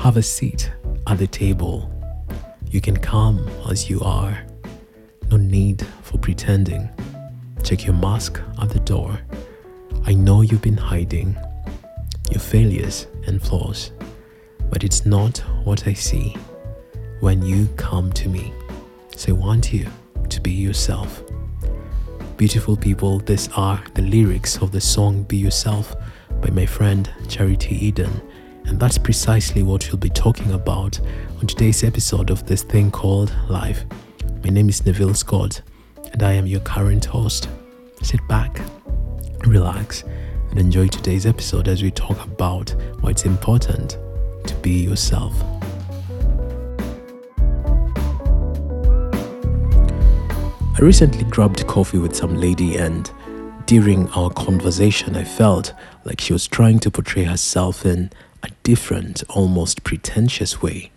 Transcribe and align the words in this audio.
Have 0.00 0.16
a 0.16 0.22
seat 0.22 0.70
at 1.08 1.18
the 1.18 1.26
table. 1.26 1.90
You 2.70 2.80
can 2.80 2.96
come 2.96 3.46
as 3.68 3.90
you 3.90 4.00
are. 4.00 4.38
No 5.30 5.36
need 5.36 5.84
for 6.02 6.18
pretending. 6.18 6.88
Check 7.64 7.84
your 7.84 7.96
mask 7.96 8.40
at 8.62 8.70
the 8.70 8.78
door. 8.78 9.18
I 10.06 10.14
know 10.14 10.42
you've 10.42 10.62
been 10.62 10.76
hiding 10.76 11.36
your 12.30 12.40
failures 12.40 13.08
and 13.26 13.42
flaws, 13.42 13.90
but 14.70 14.84
it's 14.84 15.04
not 15.04 15.38
what 15.64 15.88
I 15.88 15.94
see 15.94 16.36
when 17.18 17.42
you 17.42 17.66
come 17.76 18.12
to 18.12 18.28
me. 18.28 18.52
So 19.16 19.30
I 19.30 19.36
want 19.36 19.72
you 19.72 19.88
to 20.28 20.40
be 20.40 20.52
yourself. 20.52 21.22
Beautiful 22.36 22.76
people, 22.76 23.18
these 23.18 23.48
are 23.56 23.82
the 23.94 24.02
lyrics 24.02 24.58
of 24.62 24.70
the 24.70 24.80
song 24.80 25.24
Be 25.24 25.36
Yourself 25.36 25.96
by 26.40 26.50
my 26.50 26.66
friend 26.66 27.10
Charity 27.26 27.84
Eden. 27.84 28.22
And 28.68 28.78
that's 28.78 28.98
precisely 28.98 29.62
what 29.62 29.88
we'll 29.88 29.96
be 29.96 30.10
talking 30.10 30.52
about 30.52 31.00
on 31.40 31.46
today's 31.46 31.82
episode 31.82 32.28
of 32.28 32.46
this 32.46 32.62
thing 32.62 32.90
called 32.90 33.34
Life. 33.48 33.86
My 34.44 34.50
name 34.50 34.68
is 34.68 34.84
Neville 34.84 35.14
Scott, 35.14 35.62
and 36.12 36.22
I 36.22 36.34
am 36.34 36.46
your 36.46 36.60
current 36.60 37.06
host. 37.06 37.48
Sit 38.02 38.20
back, 38.28 38.60
relax, 39.46 40.04
and 40.50 40.58
enjoy 40.58 40.86
today's 40.88 41.24
episode 41.24 41.66
as 41.66 41.82
we 41.82 41.90
talk 41.90 42.22
about 42.22 42.74
why 43.00 43.10
it's 43.10 43.24
important 43.24 43.96
to 44.46 44.54
be 44.56 44.84
yourself. 44.84 45.32
I 50.76 50.80
recently 50.80 51.24
grabbed 51.24 51.66
coffee 51.66 51.98
with 51.98 52.14
some 52.14 52.36
lady, 52.36 52.76
and 52.76 53.10
during 53.64 54.08
our 54.10 54.28
conversation, 54.30 55.16
I 55.16 55.24
felt 55.24 55.72
like 56.04 56.20
she 56.20 56.34
was 56.34 56.46
trying 56.46 56.80
to 56.80 56.90
portray 56.90 57.24
herself 57.24 57.86
in 57.86 58.10
a 58.42 58.50
different, 58.62 59.22
almost 59.28 59.84
pretentious 59.84 60.62
way. 60.62 60.90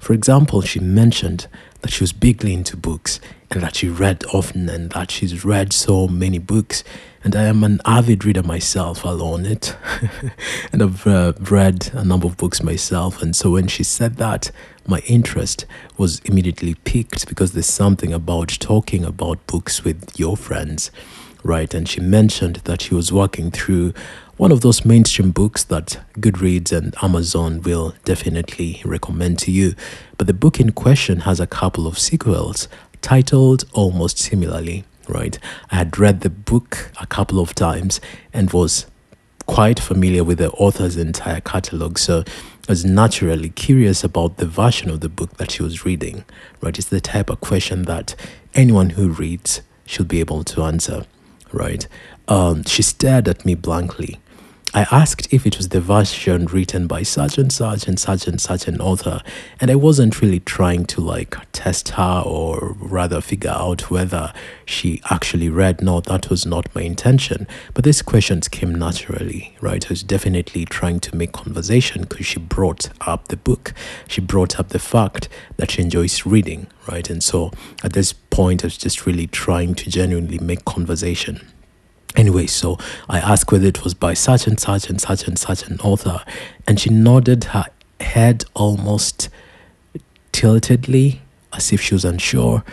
For 0.00 0.12
example, 0.12 0.62
she 0.62 0.80
mentioned 0.80 1.48
that 1.80 1.90
she 1.90 2.02
was 2.02 2.12
bigly 2.12 2.54
into 2.54 2.76
books 2.76 3.20
and 3.50 3.62
that 3.62 3.76
she 3.76 3.88
read 3.88 4.24
often 4.32 4.68
and 4.68 4.90
that 4.92 5.10
she's 5.10 5.44
read 5.44 5.72
so 5.72 6.06
many 6.06 6.38
books. 6.38 6.84
And 7.24 7.34
I 7.34 7.44
am 7.44 7.64
an 7.64 7.80
avid 7.84 8.24
reader 8.24 8.42
myself, 8.42 9.04
I'll 9.04 9.22
own 9.22 9.44
it. 9.44 9.76
and 10.72 10.82
I've 10.82 11.06
uh, 11.06 11.32
read 11.40 11.90
a 11.92 12.04
number 12.04 12.26
of 12.26 12.36
books 12.36 12.62
myself. 12.62 13.20
And 13.22 13.34
so 13.34 13.52
when 13.52 13.66
she 13.66 13.82
said 13.82 14.16
that, 14.16 14.50
my 14.86 15.00
interest 15.00 15.66
was 15.96 16.20
immediately 16.20 16.74
piqued 16.74 17.28
because 17.28 17.52
there's 17.52 17.66
something 17.66 18.12
about 18.12 18.48
talking 18.60 19.04
about 19.04 19.46
books 19.46 19.84
with 19.84 20.18
your 20.18 20.36
friends, 20.36 20.90
right? 21.42 21.72
And 21.74 21.88
she 21.88 22.00
mentioned 22.00 22.56
that 22.64 22.82
she 22.82 22.94
was 22.94 23.12
working 23.12 23.50
through 23.50 23.92
one 24.38 24.52
of 24.52 24.60
those 24.60 24.84
mainstream 24.84 25.32
books 25.32 25.64
that 25.64 25.98
Goodreads 26.14 26.70
and 26.70 26.94
Amazon 27.02 27.60
will 27.60 27.94
definitely 28.04 28.80
recommend 28.84 29.40
to 29.40 29.50
you. 29.50 29.74
But 30.16 30.28
the 30.28 30.32
book 30.32 30.60
in 30.60 30.70
question 30.70 31.20
has 31.20 31.40
a 31.40 31.46
couple 31.46 31.88
of 31.88 31.98
sequels 31.98 32.68
titled 33.02 33.64
almost 33.72 34.16
similarly, 34.16 34.84
right? 35.08 35.36
I 35.72 35.76
had 35.76 35.98
read 35.98 36.20
the 36.20 36.30
book 36.30 36.92
a 37.00 37.06
couple 37.06 37.40
of 37.40 37.52
times 37.56 38.00
and 38.32 38.52
was 38.52 38.86
quite 39.46 39.80
familiar 39.80 40.22
with 40.22 40.38
the 40.38 40.52
author's 40.52 40.96
entire 40.96 41.40
catalog. 41.40 41.98
So 41.98 42.20
I 42.20 42.72
was 42.72 42.84
naturally 42.84 43.48
curious 43.48 44.04
about 44.04 44.36
the 44.36 44.46
version 44.46 44.88
of 44.88 45.00
the 45.00 45.08
book 45.08 45.36
that 45.38 45.50
she 45.50 45.64
was 45.64 45.84
reading, 45.84 46.24
right? 46.60 46.78
It's 46.78 46.88
the 46.88 47.00
type 47.00 47.28
of 47.28 47.40
question 47.40 47.82
that 47.82 48.14
anyone 48.54 48.90
who 48.90 49.08
reads 49.08 49.62
should 49.84 50.06
be 50.06 50.20
able 50.20 50.44
to 50.44 50.62
answer, 50.62 51.06
right? 51.50 51.88
Um, 52.28 52.62
she 52.62 52.82
stared 52.82 53.26
at 53.26 53.44
me 53.44 53.56
blankly 53.56 54.20
I 54.78 54.86
asked 54.92 55.34
if 55.34 55.44
it 55.44 55.56
was 55.56 55.70
the 55.70 55.80
version 55.80 56.44
written 56.44 56.86
by 56.86 57.02
such 57.02 57.36
and 57.36 57.52
such 57.52 57.88
and 57.88 57.98
such 57.98 58.28
and 58.28 58.40
such 58.40 58.68
an 58.68 58.80
author, 58.80 59.22
and 59.60 59.72
I 59.72 59.74
wasn't 59.74 60.22
really 60.22 60.38
trying 60.38 60.84
to 60.84 61.00
like 61.00 61.36
test 61.50 61.88
her 61.88 62.22
or 62.24 62.76
rather 62.78 63.20
figure 63.20 63.50
out 63.50 63.90
whether 63.90 64.32
she 64.64 65.02
actually 65.10 65.48
read. 65.48 65.82
No, 65.82 66.00
that 66.02 66.30
was 66.30 66.46
not 66.46 66.72
my 66.76 66.82
intention. 66.82 67.48
But 67.74 67.82
these 67.82 68.02
questions 68.02 68.46
came 68.46 68.72
naturally, 68.72 69.56
right? 69.60 69.84
I 69.84 69.88
was 69.88 70.04
definitely 70.04 70.64
trying 70.64 71.00
to 71.00 71.16
make 71.16 71.32
conversation 71.32 72.02
because 72.02 72.26
she 72.26 72.38
brought 72.38 72.88
up 73.00 73.26
the 73.26 73.36
book. 73.36 73.74
She 74.06 74.20
brought 74.20 74.60
up 74.60 74.68
the 74.68 74.78
fact 74.78 75.28
that 75.56 75.72
she 75.72 75.82
enjoys 75.82 76.24
reading, 76.24 76.68
right? 76.88 77.10
And 77.10 77.20
so 77.20 77.50
at 77.82 77.94
this 77.94 78.12
point, 78.12 78.62
I 78.62 78.68
was 78.68 78.78
just 78.78 79.06
really 79.06 79.26
trying 79.26 79.74
to 79.74 79.90
genuinely 79.90 80.38
make 80.38 80.64
conversation. 80.64 81.44
Anyway, 82.16 82.46
so 82.46 82.78
I 83.08 83.20
asked 83.20 83.52
whether 83.52 83.66
it 83.66 83.84
was 83.84 83.94
by 83.94 84.14
such 84.14 84.46
and 84.46 84.58
such 84.58 84.88
and 84.88 85.00
such 85.00 85.28
and 85.28 85.38
such 85.38 85.66
an 85.68 85.78
author, 85.80 86.22
and 86.66 86.80
she 86.80 86.90
nodded 86.90 87.44
her 87.44 87.66
head 88.00 88.44
almost 88.54 89.28
tiltedly 90.32 91.20
as 91.52 91.72
if 91.72 91.80
she 91.80 91.94
was 91.94 92.04
unsure. 92.04 92.64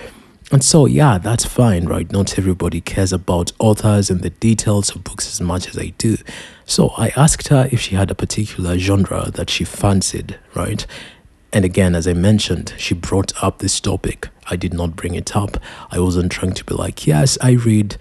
And 0.51 0.63
so, 0.63 0.85
yeah, 0.85 1.17
that's 1.17 1.45
fine, 1.45 1.85
right? 1.85 2.11
Not 2.11 2.37
everybody 2.37 2.79
cares 2.79 3.11
about 3.11 3.51
authors 3.57 4.11
and 4.11 4.21
the 4.21 4.29
details 4.29 4.95
of 4.95 5.03
books 5.03 5.27
as 5.27 5.41
much 5.41 5.67
as 5.67 5.77
I 5.77 5.93
do. 5.97 6.17
So 6.65 6.89
I 6.97 7.09
asked 7.15 7.47
her 7.47 7.67
if 7.71 7.81
she 7.81 7.95
had 7.95 8.11
a 8.11 8.15
particular 8.15 8.77
genre 8.77 9.31
that 9.31 9.49
she 9.49 9.63
fancied, 9.63 10.37
right? 10.53 10.85
And 11.51 11.65
again, 11.65 11.95
as 11.95 12.07
I 12.07 12.13
mentioned, 12.13 12.75
she 12.77 12.93
brought 12.93 13.31
up 13.43 13.59
this 13.59 13.79
topic. 13.79 14.29
I 14.47 14.55
did 14.55 14.73
not 14.73 14.95
bring 14.95 15.15
it 15.15 15.35
up. 15.35 15.57
I 15.89 15.99
wasn't 15.99 16.31
trying 16.31 16.53
to 16.53 16.63
be 16.63 16.75
like, 16.75 17.07
yes, 17.07 17.37
I 17.41 17.51
read 17.51 17.97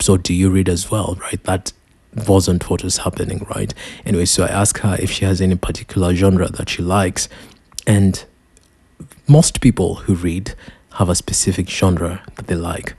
so 0.00 0.16
do 0.16 0.32
you 0.34 0.50
read 0.50 0.68
as 0.68 0.90
well, 0.90 1.16
right? 1.20 1.42
That 1.44 1.72
wasn't 2.26 2.68
what 2.70 2.82
was 2.82 2.98
happening, 2.98 3.46
right? 3.54 3.72
Anyway, 4.04 4.24
so 4.24 4.44
I 4.44 4.48
asked 4.48 4.78
her 4.78 4.96
if 5.00 5.10
she 5.10 5.24
has 5.24 5.40
any 5.40 5.56
particular 5.56 6.14
genre 6.14 6.48
that 6.48 6.68
she 6.68 6.82
likes. 6.82 7.28
And 7.86 8.24
most 9.26 9.60
people 9.60 9.96
who 9.96 10.14
read 10.14 10.54
have 10.94 11.08
a 11.08 11.14
specific 11.14 11.68
genre 11.68 12.22
that 12.36 12.46
they 12.46 12.54
like. 12.54 12.94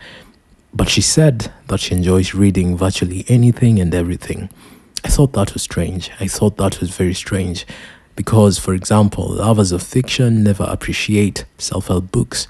But 0.74 0.90
she 0.90 1.02
said 1.02 1.52
that 1.68 1.80
she 1.80 1.96
enjoys 1.96 2.34
reading 2.34 2.78
virtually 2.78 3.26
anything 3.28 3.80
and 3.80 3.94
everything. 3.94 4.50
I 5.04 5.10
thought 5.10 5.34
that 5.34 5.54
was 5.54 5.64
strange. 5.64 6.12
I 6.20 6.28
thought 6.28 6.58
that 6.58 6.80
was 6.80 6.92
very 6.92 7.14
strange 7.14 7.66
because, 8.16 8.60
for 8.60 8.74
example, 8.74 9.28
lovers 9.30 9.72
of 9.72 9.82
fiction 9.82 10.44
never 10.44 10.66
appreciate 10.66 11.46
self 11.58 11.88
help 11.88 12.12
books 12.12 12.48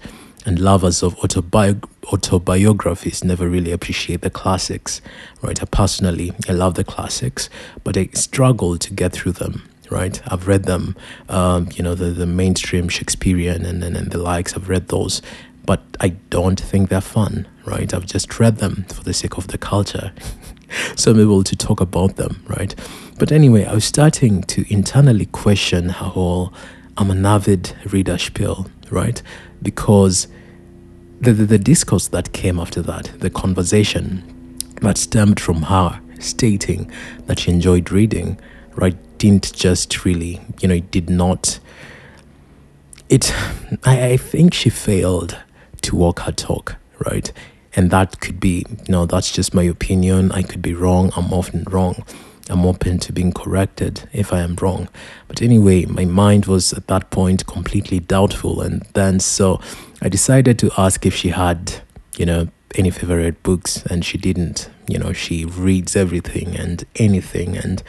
and 0.49 0.57
lovers 0.57 1.03
of 1.03 1.15
autobi- 1.17 1.83
autobiographies 2.11 3.23
never 3.23 3.47
really 3.47 3.71
appreciate 3.71 4.21
the 4.21 4.31
classics, 4.31 4.99
right? 5.43 5.61
I 5.61 5.65
personally, 5.65 6.31
I 6.49 6.53
love 6.53 6.73
the 6.73 6.83
classics, 6.83 7.51
but 7.83 7.95
I 7.95 8.09
struggle 8.15 8.75
to 8.79 8.91
get 8.91 9.11
through 9.13 9.33
them, 9.33 9.69
right? 9.91 10.19
I've 10.25 10.47
read 10.47 10.63
them, 10.63 10.95
um, 11.29 11.69
you 11.75 11.83
know, 11.83 11.93
the, 11.93 12.05
the 12.05 12.25
mainstream 12.25 12.89
Shakespearean 12.89 13.63
and, 13.63 13.83
and, 13.83 13.95
and 13.95 14.09
the 14.09 14.17
likes, 14.17 14.55
I've 14.55 14.69
read 14.69 14.87
those, 14.87 15.21
but 15.67 15.83
I 15.99 16.09
don't 16.31 16.59
think 16.59 16.89
they're 16.89 16.99
fun, 16.99 17.47
right? 17.63 17.93
I've 17.93 18.07
just 18.07 18.39
read 18.39 18.57
them 18.57 18.85
for 18.91 19.03
the 19.03 19.13
sake 19.13 19.37
of 19.37 19.49
the 19.49 19.59
culture. 19.59 20.11
so 20.95 21.11
I'm 21.11 21.19
able 21.19 21.43
to 21.43 21.55
talk 21.55 21.79
about 21.79 22.15
them, 22.15 22.43
right? 22.47 22.73
But 23.19 23.31
anyway, 23.31 23.65
I 23.65 23.75
was 23.75 23.85
starting 23.85 24.41
to 24.45 24.65
internally 24.73 25.27
question 25.27 25.89
how 25.89 26.07
whole 26.07 26.53
I'm 26.97 27.11
an 27.11 27.23
avid 27.23 27.75
reader 27.91 28.17
spiel, 28.17 28.65
right? 28.89 29.21
Because 29.61 30.27
the, 31.21 31.33
the, 31.33 31.45
the 31.45 31.59
discourse 31.59 32.07
that 32.09 32.33
came 32.33 32.59
after 32.59 32.81
that, 32.83 33.11
the 33.19 33.29
conversation 33.29 34.57
that 34.81 34.97
stemmed 34.97 35.39
from 35.39 35.63
her 35.63 35.99
stating 36.19 36.91
that 37.25 37.39
she 37.39 37.51
enjoyed 37.51 37.91
reading, 37.91 38.39
right, 38.75 38.95
didn't 39.17 39.53
just 39.53 40.05
really, 40.05 40.41
you 40.61 40.67
know, 40.67 40.75
it 40.75 40.91
did 40.91 41.09
not. 41.09 41.59
It, 43.09 43.33
I, 43.83 44.11
I 44.11 44.17
think 44.17 44.53
she 44.53 44.69
failed 44.69 45.37
to 45.81 45.95
walk 45.95 46.19
her 46.21 46.31
talk, 46.31 46.75
right? 47.05 47.31
And 47.75 47.91
that 47.91 48.19
could 48.19 48.39
be, 48.39 48.65
you 48.69 48.91
know, 48.91 49.05
that's 49.05 49.31
just 49.31 49.53
my 49.53 49.63
opinion. 49.63 50.31
I 50.31 50.43
could 50.43 50.61
be 50.61 50.73
wrong. 50.73 51.11
I'm 51.15 51.33
often 51.33 51.65
wrong. 51.69 52.03
I'm 52.49 52.65
open 52.65 52.97
to 52.99 53.13
being 53.13 53.31
corrected 53.31 54.09
if 54.11 54.33
I 54.33 54.39
am 54.39 54.55
wrong. 54.55 54.89
But 55.27 55.41
anyway, 55.41 55.85
my 55.85 56.05
mind 56.05 56.47
was 56.47 56.73
at 56.73 56.87
that 56.87 57.11
point 57.11 57.45
completely 57.45 57.99
doubtful. 57.99 58.61
And 58.61 58.81
then 58.93 59.19
so 59.19 59.61
I 60.01 60.09
decided 60.09 60.57
to 60.59 60.71
ask 60.77 61.05
if 61.05 61.13
she 61.13 61.29
had, 61.29 61.81
you 62.17 62.25
know, 62.25 62.47
any 62.75 62.89
favorite 62.89 63.41
books. 63.43 63.85
And 63.85 64.05
she 64.05 64.17
didn't. 64.17 64.69
You 64.87 64.99
know, 64.99 65.13
she 65.13 65.45
reads 65.45 65.95
everything 65.95 66.55
and 66.55 66.85
anything. 66.95 67.57
And 67.57 67.83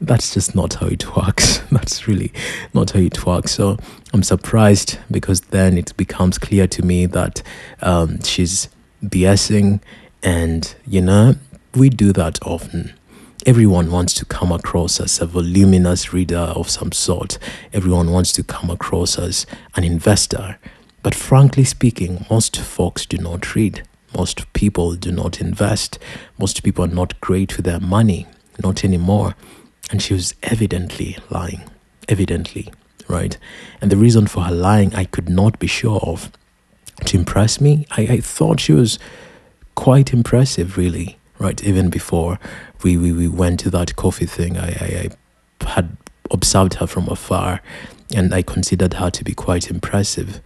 that's 0.00 0.34
just 0.34 0.54
not 0.54 0.74
how 0.74 0.86
it 0.86 1.16
works. 1.16 1.58
that's 1.70 2.08
really 2.08 2.32
not 2.72 2.92
how 2.92 3.00
it 3.00 3.24
works. 3.26 3.52
So 3.52 3.78
I'm 4.12 4.22
surprised 4.22 4.98
because 5.10 5.40
then 5.40 5.76
it 5.76 5.96
becomes 5.96 6.38
clear 6.38 6.66
to 6.68 6.82
me 6.82 7.06
that 7.06 7.42
um, 7.80 8.22
she's 8.22 8.68
BSing. 9.04 9.80
And, 10.22 10.74
you 10.86 11.02
know, 11.02 11.34
we 11.74 11.88
do 11.90 12.12
that 12.12 12.38
often 12.42 12.94
everyone 13.44 13.90
wants 13.90 14.14
to 14.14 14.24
come 14.24 14.52
across 14.52 15.00
as 15.00 15.20
a 15.20 15.26
voluminous 15.26 16.12
reader 16.12 16.36
of 16.36 16.70
some 16.70 16.92
sort. 16.92 17.38
Everyone 17.72 18.12
wants 18.12 18.32
to 18.32 18.44
come 18.44 18.70
across 18.70 19.18
as 19.18 19.46
an 19.74 19.84
investor. 19.84 20.58
But 21.02 21.14
frankly 21.14 21.64
speaking, 21.64 22.26
most 22.30 22.56
folks 22.58 23.06
do 23.06 23.18
not 23.18 23.54
read. 23.54 23.82
Most 24.16 24.52
people 24.52 24.94
do 24.94 25.10
not 25.10 25.40
invest. 25.40 25.98
Most 26.38 26.62
people 26.62 26.84
are 26.84 26.88
not 26.94 27.20
great 27.20 27.56
with 27.56 27.64
their 27.66 27.80
money, 27.80 28.26
not 28.62 28.84
anymore. 28.84 29.34
And 29.90 30.02
she 30.02 30.14
was 30.14 30.34
evidently 30.42 31.18
lying. 31.30 31.62
Evidently. 32.08 32.72
right? 33.08 33.36
And 33.80 33.90
the 33.90 33.96
reason 33.96 34.26
for 34.26 34.44
her 34.44 34.54
lying, 34.54 34.94
I 34.94 35.04
could 35.04 35.28
not 35.28 35.58
be 35.58 35.66
sure 35.66 36.00
of. 36.00 36.30
To 37.06 37.16
impress 37.16 37.60
me, 37.60 37.86
I, 37.90 38.02
I 38.02 38.20
thought 38.20 38.60
she 38.60 38.72
was 38.72 38.98
quite 39.74 40.12
impressive, 40.12 40.76
really, 40.76 41.18
right? 41.38 41.62
Even 41.64 41.90
before 41.90 42.38
we, 42.82 42.96
we, 42.96 43.12
we 43.12 43.28
went 43.28 43.60
to 43.60 43.70
that 43.70 43.96
coffee 43.96 44.26
thing, 44.26 44.56
I, 44.58 44.68
I, 44.68 45.10
I 45.60 45.70
had 45.70 45.96
observed 46.30 46.74
her 46.74 46.86
from 46.86 47.08
afar 47.08 47.60
and 48.14 48.32
I 48.34 48.42
considered 48.42 48.94
her 48.94 49.10
to 49.10 49.24
be 49.24 49.32
quite 49.34 49.70
impressive. 49.70 50.40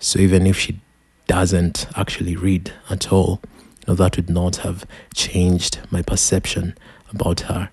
So 0.00 0.18
even 0.18 0.46
if 0.46 0.58
she 0.58 0.80
doesn't 1.26 1.86
actually 1.94 2.34
read 2.34 2.72
at 2.88 3.12
all, 3.12 3.40
you 3.44 3.84
know, 3.88 3.94
that 3.94 4.16
would 4.16 4.30
not 4.30 4.56
have 4.56 4.84
changed 5.14 5.78
my 5.90 6.02
perception 6.02 6.76
about 7.10 7.40
her. 7.40 7.70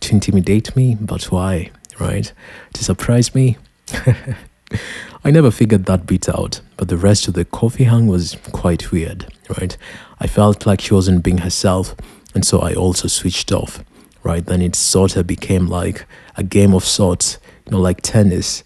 To 0.00 0.12
intimidate 0.12 0.74
me, 0.76 0.96
but 1.00 1.24
why, 1.24 1.70
right? 1.98 2.32
To 2.74 2.84
surprise 2.84 3.34
me? 3.34 3.58
I 5.24 5.30
never 5.30 5.50
figured 5.50 5.86
that 5.86 6.06
bit 6.06 6.28
out, 6.28 6.60
but 6.76 6.88
the 6.88 6.96
rest 6.96 7.28
of 7.28 7.34
the 7.34 7.44
coffee 7.44 7.84
hang 7.84 8.06
was 8.06 8.36
quite 8.52 8.92
weird, 8.92 9.26
right? 9.58 9.76
I 10.20 10.26
felt 10.26 10.66
like 10.66 10.80
she 10.80 10.94
wasn't 10.94 11.24
being 11.24 11.38
herself, 11.38 11.94
and 12.34 12.44
so 12.44 12.60
I 12.60 12.74
also 12.74 13.08
switched 13.08 13.50
off, 13.52 13.82
right? 14.22 14.44
Then 14.44 14.62
it 14.62 14.76
sort 14.76 15.16
of 15.16 15.26
became 15.26 15.66
like 15.66 16.06
a 16.36 16.42
game 16.42 16.74
of 16.74 16.84
sorts, 16.84 17.38
you 17.66 17.72
know, 17.72 17.80
like 17.80 18.02
tennis. 18.02 18.62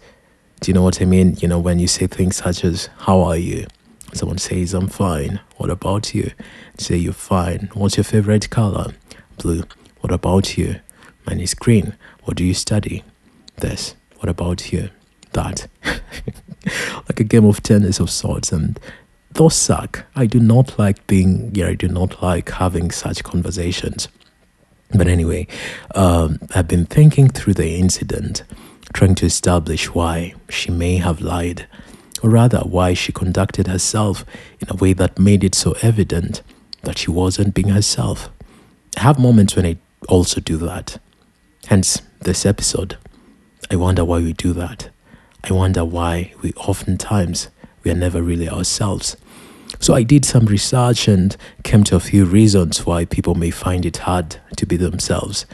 Do 0.59 0.69
you 0.69 0.73
know 0.73 0.83
what 0.83 1.01
I 1.01 1.05
mean? 1.05 1.37
You 1.39 1.47
know, 1.47 1.59
when 1.59 1.79
you 1.79 1.87
say 1.87 2.07
things 2.07 2.37
such 2.37 2.65
as, 2.65 2.89
How 2.99 3.21
are 3.21 3.37
you? 3.37 3.67
Someone 4.13 4.39
says, 4.39 4.73
I'm 4.73 4.87
fine. 4.87 5.39
What 5.57 5.69
about 5.69 6.13
you? 6.13 6.31
say, 6.77 6.97
You're 6.97 7.13
fine. 7.13 7.69
What's 7.73 7.97
your 7.97 8.03
favorite 8.03 8.49
color? 8.49 8.93
Blue. 9.37 9.63
What 10.01 10.11
about 10.11 10.57
you? 10.57 10.79
Mine 11.25 11.39
is 11.39 11.53
green. 11.53 11.95
What 12.23 12.37
do 12.37 12.43
you 12.43 12.53
study? 12.53 13.03
This. 13.57 13.95
What 14.17 14.29
about 14.29 14.71
you? 14.71 14.89
That. 15.33 15.67
like 15.85 17.19
a 17.19 17.23
game 17.23 17.45
of 17.45 17.63
tennis 17.63 17.99
of 17.99 18.09
sorts. 18.09 18.51
And 18.51 18.79
those 19.31 19.55
suck. 19.55 20.05
I 20.15 20.25
do 20.25 20.39
not 20.39 20.77
like 20.77 21.05
being, 21.07 21.53
yeah, 21.53 21.67
I 21.67 21.75
do 21.75 21.87
not 21.87 22.21
like 22.21 22.49
having 22.49 22.91
such 22.91 23.23
conversations. 23.23 24.07
But 24.91 25.07
anyway, 25.07 25.47
um, 25.95 26.39
I've 26.55 26.67
been 26.67 26.85
thinking 26.85 27.29
through 27.29 27.53
the 27.53 27.75
incident, 27.75 28.43
trying 28.93 29.15
to 29.15 29.25
establish 29.25 29.93
why 29.93 30.33
she 30.49 30.71
may 30.71 30.97
have 30.97 31.21
lied, 31.21 31.67
or 32.21 32.29
rather, 32.29 32.59
why 32.59 32.93
she 32.93 33.11
conducted 33.11 33.67
herself 33.67 34.25
in 34.59 34.69
a 34.69 34.75
way 34.75 34.93
that 34.93 35.19
made 35.19 35.43
it 35.43 35.55
so 35.55 35.75
evident 35.81 36.41
that 36.83 36.97
she 36.97 37.11
wasn't 37.11 37.53
being 37.53 37.69
herself. 37.69 38.29
I 38.97 39.01
have 39.01 39.19
moments 39.19 39.55
when 39.55 39.65
I 39.65 39.77
also 40.07 40.41
do 40.41 40.57
that. 40.57 40.99
Hence, 41.67 42.01
this 42.21 42.45
episode. 42.45 42.97
I 43.71 43.75
wonder 43.75 44.03
why 44.03 44.19
we 44.19 44.33
do 44.33 44.53
that. 44.53 44.89
I 45.43 45.53
wonder 45.53 45.85
why 45.85 46.33
we 46.41 46.51
oftentimes 46.53 47.49
we 47.83 47.91
are 47.91 47.95
never 47.95 48.21
really 48.21 48.49
ourselves. 48.49 49.15
So 49.79 49.93
I 49.93 50.03
did 50.03 50.25
some 50.25 50.45
research 50.45 51.07
and 51.07 51.37
came 51.63 51.83
to 51.85 51.95
a 51.95 52.01
few 52.01 52.25
reasons 52.25 52.85
why 52.85 53.05
people 53.05 53.35
may 53.35 53.51
find 53.51 53.85
it 53.85 53.97
hard 53.97 54.37
to 54.57 54.65
be 54.65 54.75
themselves. 54.75 55.45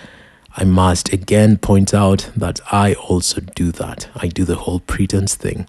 I 0.58 0.64
must 0.64 1.12
again 1.12 1.58
point 1.58 1.94
out 1.94 2.30
that 2.36 2.62
I 2.72 2.94
also 2.94 3.42
do 3.42 3.72
that. 3.74 4.08
I 4.16 4.28
do 4.28 4.46
the 4.46 4.56
whole 4.56 4.80
pretense 4.80 5.36
thing. 5.36 5.68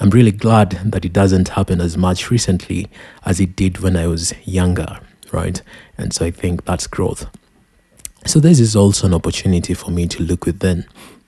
I'm 0.00 0.10
really 0.10 0.32
glad 0.32 0.70
that 0.84 1.04
it 1.04 1.12
doesn't 1.12 1.50
happen 1.50 1.80
as 1.80 1.96
much 1.96 2.30
recently 2.30 2.88
as 3.24 3.38
it 3.38 3.54
did 3.54 3.78
when 3.78 3.96
I 3.96 4.06
was 4.06 4.32
younger, 4.44 4.98
right? 5.30 5.60
And 5.98 6.12
so 6.12 6.24
I 6.24 6.30
think 6.30 6.64
that's 6.64 6.86
growth. 6.86 7.26
So, 8.26 8.40
this 8.40 8.58
is 8.58 8.74
also 8.74 9.06
an 9.06 9.12
opportunity 9.12 9.74
for 9.74 9.90
me 9.90 10.08
to 10.08 10.22
look 10.22 10.46
within 10.46 10.86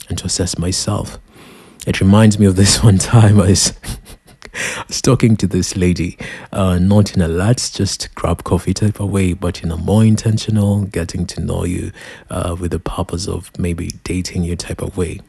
and 0.09 0.17
to 0.17 0.25
assess 0.25 0.59
myself. 0.59 1.19
It 1.87 2.01
reminds 2.01 2.39
me 2.39 2.47
of 2.47 2.57
this 2.57 2.83
one 2.83 2.97
time 2.97 3.39
I 3.39 3.49
was, 3.51 3.75
I 4.77 4.85
was 4.89 5.03
talking 5.03 5.37
to 5.39 5.47
this 5.47 5.77
lady, 5.77 6.17
uh, 6.53 6.79
not 6.79 7.15
in 7.15 7.23
a 7.23 7.29
let's 7.29 7.71
just 7.71 8.15
grab 8.15 8.45
coffee 8.45 8.75
type 8.75 9.01
of 9.01 9.11
way, 9.11 9.33
but 9.33 9.63
in 9.63 9.71
a 9.71 9.77
more 9.77 10.05
intentional, 10.05 10.85
getting 10.85 11.27
to 11.27 11.41
know 11.41 11.65
you 11.65 11.93
uh, 12.31 12.57
with 12.59 12.71
the 12.71 12.79
purpose 12.79 13.29
of 13.29 13.57
maybe 13.59 13.91
dating 14.05 14.45
you 14.45 14.57
type 14.57 14.81
of 14.83 14.97
way. 14.97 15.21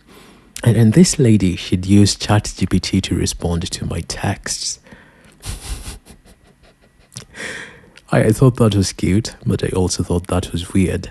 And, 0.63 0.77
and 0.77 0.93
this 0.93 1.19
lady, 1.19 1.55
she'd 1.55 1.85
use 1.85 2.15
ChatGPT 2.15 3.01
to 3.03 3.15
respond 3.15 3.69
to 3.71 3.85
my 3.85 4.01
texts. 4.01 4.79
I, 8.11 8.23
I 8.23 8.31
thought 8.31 8.55
that 8.55 8.75
was 8.75 8.93
cute, 8.93 9.35
but 9.45 9.63
I 9.63 9.69
also 9.75 10.03
thought 10.03 10.27
that 10.27 10.51
was 10.51 10.73
weird 10.73 11.09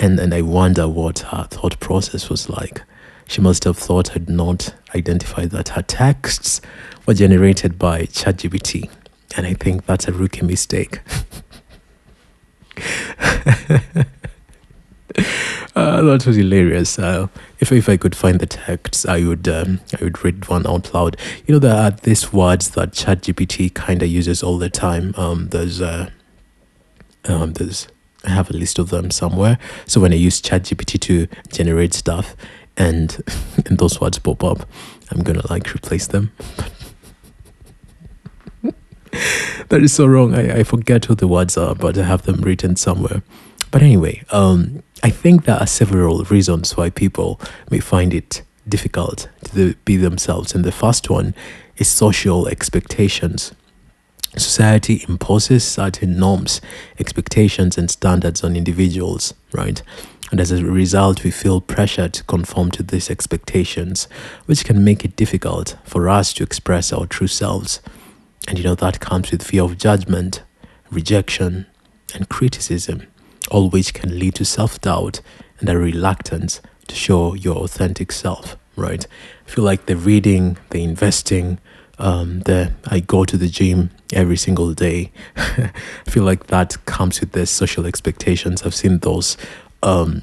and 0.00 0.18
and 0.18 0.34
I 0.34 0.40
wonder 0.40 0.88
what 0.88 1.20
her 1.20 1.46
thought 1.50 1.78
process 1.78 2.28
was 2.28 2.48
like. 2.48 2.82
She 3.30 3.40
must 3.40 3.62
have 3.62 3.78
thought 3.78 4.16
I'd 4.16 4.28
not 4.28 4.74
identified 4.92 5.50
that 5.50 5.68
her 5.68 5.82
texts 5.82 6.60
were 7.06 7.14
generated 7.14 7.78
by 7.78 8.06
ChatGPT, 8.06 8.90
and 9.36 9.46
I 9.46 9.54
think 9.54 9.86
that's 9.86 10.08
a 10.08 10.12
rookie 10.12 10.42
mistake. 10.42 10.98
Uh, 15.76 16.02
that 16.02 16.26
was 16.26 16.36
hilarious. 16.36 16.98
Uh, 16.98 17.28
if 17.60 17.70
if 17.70 17.88
I 17.88 17.96
could 17.96 18.16
find 18.16 18.40
the 18.40 18.46
texts, 18.46 19.06
I 19.06 19.24
would 19.24 19.46
um, 19.48 19.80
I 19.98 20.04
would 20.04 20.24
read 20.24 20.48
one 20.48 20.66
out 20.66 20.92
loud. 20.92 21.16
You 21.46 21.54
know, 21.54 21.58
there 21.60 21.74
are 21.74 21.90
these 21.92 22.32
words 22.32 22.70
that 22.70 22.92
ChatGPT 22.92 23.72
kind 23.72 24.02
of 24.02 24.08
uses 24.08 24.42
all 24.42 24.58
the 24.58 24.68
time. 24.68 25.14
Um, 25.16 25.48
there's 25.50 25.80
uh, 25.80 26.10
um, 27.26 27.52
there's 27.52 27.86
I 28.24 28.30
have 28.30 28.50
a 28.50 28.52
list 28.54 28.78
of 28.78 28.90
them 28.90 29.10
somewhere. 29.10 29.58
So 29.86 30.00
when 30.00 30.12
I 30.12 30.16
use 30.16 30.42
ChatGPT 30.42 31.00
to 31.00 31.28
generate 31.50 31.94
stuff 31.94 32.36
and 32.80 33.22
and 33.66 33.78
those 33.78 34.00
words 34.00 34.18
pop 34.18 34.42
up, 34.42 34.66
I'm 35.10 35.22
gonna 35.22 35.46
like 35.50 35.74
replace 35.74 36.06
them. 36.08 36.32
that 39.68 39.82
is 39.82 39.92
so 39.92 40.06
wrong. 40.06 40.34
I, 40.34 40.60
I 40.60 40.62
forget 40.64 41.04
who 41.04 41.14
the 41.14 41.28
words 41.28 41.56
are, 41.56 41.74
but 41.74 41.98
I 41.98 42.04
have 42.04 42.22
them 42.22 42.40
written 42.40 42.76
somewhere. 42.76 43.22
But 43.70 43.82
anyway, 43.82 44.24
um, 44.30 44.82
I 45.02 45.10
think 45.10 45.44
there 45.44 45.56
are 45.56 45.66
several 45.66 46.24
reasons 46.24 46.76
why 46.76 46.90
people 46.90 47.40
may 47.70 47.78
find 47.78 48.12
it 48.12 48.42
difficult 48.68 49.28
to 49.54 49.74
be 49.84 49.96
themselves. 49.96 50.54
And 50.54 50.64
the 50.64 50.72
first 50.72 51.08
one 51.08 51.34
is 51.76 51.88
social 51.88 52.48
expectations. 52.48 53.52
Society 54.36 55.04
imposes 55.08 55.64
certain 55.64 56.18
norms, 56.18 56.60
expectations, 56.98 57.76
and 57.76 57.90
standards 57.90 58.44
on 58.44 58.56
individuals, 58.56 59.34
right? 59.52 59.82
And 60.30 60.40
as 60.40 60.52
a 60.52 60.64
result, 60.64 61.24
we 61.24 61.30
feel 61.30 61.60
pressure 61.60 62.08
to 62.08 62.24
conform 62.24 62.70
to 62.72 62.82
these 62.82 63.10
expectations, 63.10 64.06
which 64.46 64.64
can 64.64 64.84
make 64.84 65.04
it 65.04 65.16
difficult 65.16 65.76
for 65.84 66.08
us 66.08 66.32
to 66.34 66.44
express 66.44 66.92
our 66.92 67.06
true 67.06 67.26
selves. 67.26 67.80
And 68.46 68.56
you 68.58 68.64
know, 68.64 68.76
that 68.76 69.00
comes 69.00 69.30
with 69.30 69.42
fear 69.42 69.64
of 69.64 69.76
judgment, 69.76 70.42
rejection, 70.90 71.66
and 72.14 72.28
criticism, 72.28 73.06
all 73.50 73.70
which 73.70 73.92
can 73.92 74.18
lead 74.18 74.36
to 74.36 74.44
self 74.44 74.80
doubt 74.80 75.20
and 75.58 75.68
a 75.68 75.76
reluctance 75.76 76.60
to 76.86 76.94
show 76.94 77.34
your 77.34 77.56
authentic 77.56 78.12
self, 78.12 78.56
right? 78.76 79.06
I 79.46 79.50
feel 79.50 79.64
like 79.64 79.86
the 79.86 79.96
reading, 79.96 80.58
the 80.70 80.82
investing, 80.82 81.58
um, 81.98 82.40
the 82.40 82.72
I 82.86 83.00
go 83.00 83.24
to 83.24 83.36
the 83.36 83.48
gym 83.48 83.90
every 84.12 84.36
single 84.36 84.72
day. 84.74 85.12
I 85.36 85.70
feel 86.06 86.24
like 86.24 86.46
that 86.46 86.84
comes 86.86 87.20
with 87.20 87.32
the 87.32 87.46
social 87.46 87.86
expectations. 87.86 88.62
I've 88.62 88.74
seen 88.74 88.98
those 88.98 89.36
um, 89.82 90.22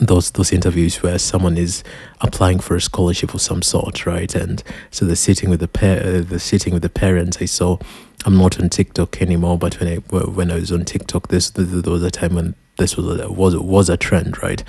those 0.00 0.32
those 0.32 0.52
interviews 0.52 1.02
where 1.02 1.18
someone 1.18 1.56
is 1.56 1.84
applying 2.20 2.58
for 2.58 2.74
a 2.74 2.80
scholarship 2.80 3.34
of 3.34 3.40
some 3.40 3.62
sort, 3.62 4.06
right? 4.06 4.34
And 4.34 4.62
so 4.90 5.04
they're 5.04 5.16
sitting 5.16 5.50
with 5.50 5.60
the 5.60 5.68
pair, 5.68 6.00
uh, 6.00 6.22
they're 6.22 6.38
sitting 6.38 6.72
with 6.72 6.82
the 6.82 6.88
parents. 6.88 7.38
I 7.40 7.46
saw. 7.46 7.78
I'm 8.26 8.38
not 8.38 8.58
on 8.58 8.70
TikTok 8.70 9.20
anymore, 9.20 9.58
but 9.58 9.78
when 9.80 9.88
I 9.88 9.96
when 9.96 10.50
I 10.50 10.54
was 10.54 10.72
on 10.72 10.84
TikTok, 10.84 11.28
this 11.28 11.50
there 11.50 11.92
was 11.92 12.02
a 12.02 12.10
time 12.10 12.34
when 12.34 12.54
this 12.78 12.96
was 12.96 13.20
a, 13.20 13.30
was 13.30 13.56
was 13.56 13.88
a 13.88 13.96
trend, 13.96 14.42
right? 14.42 14.64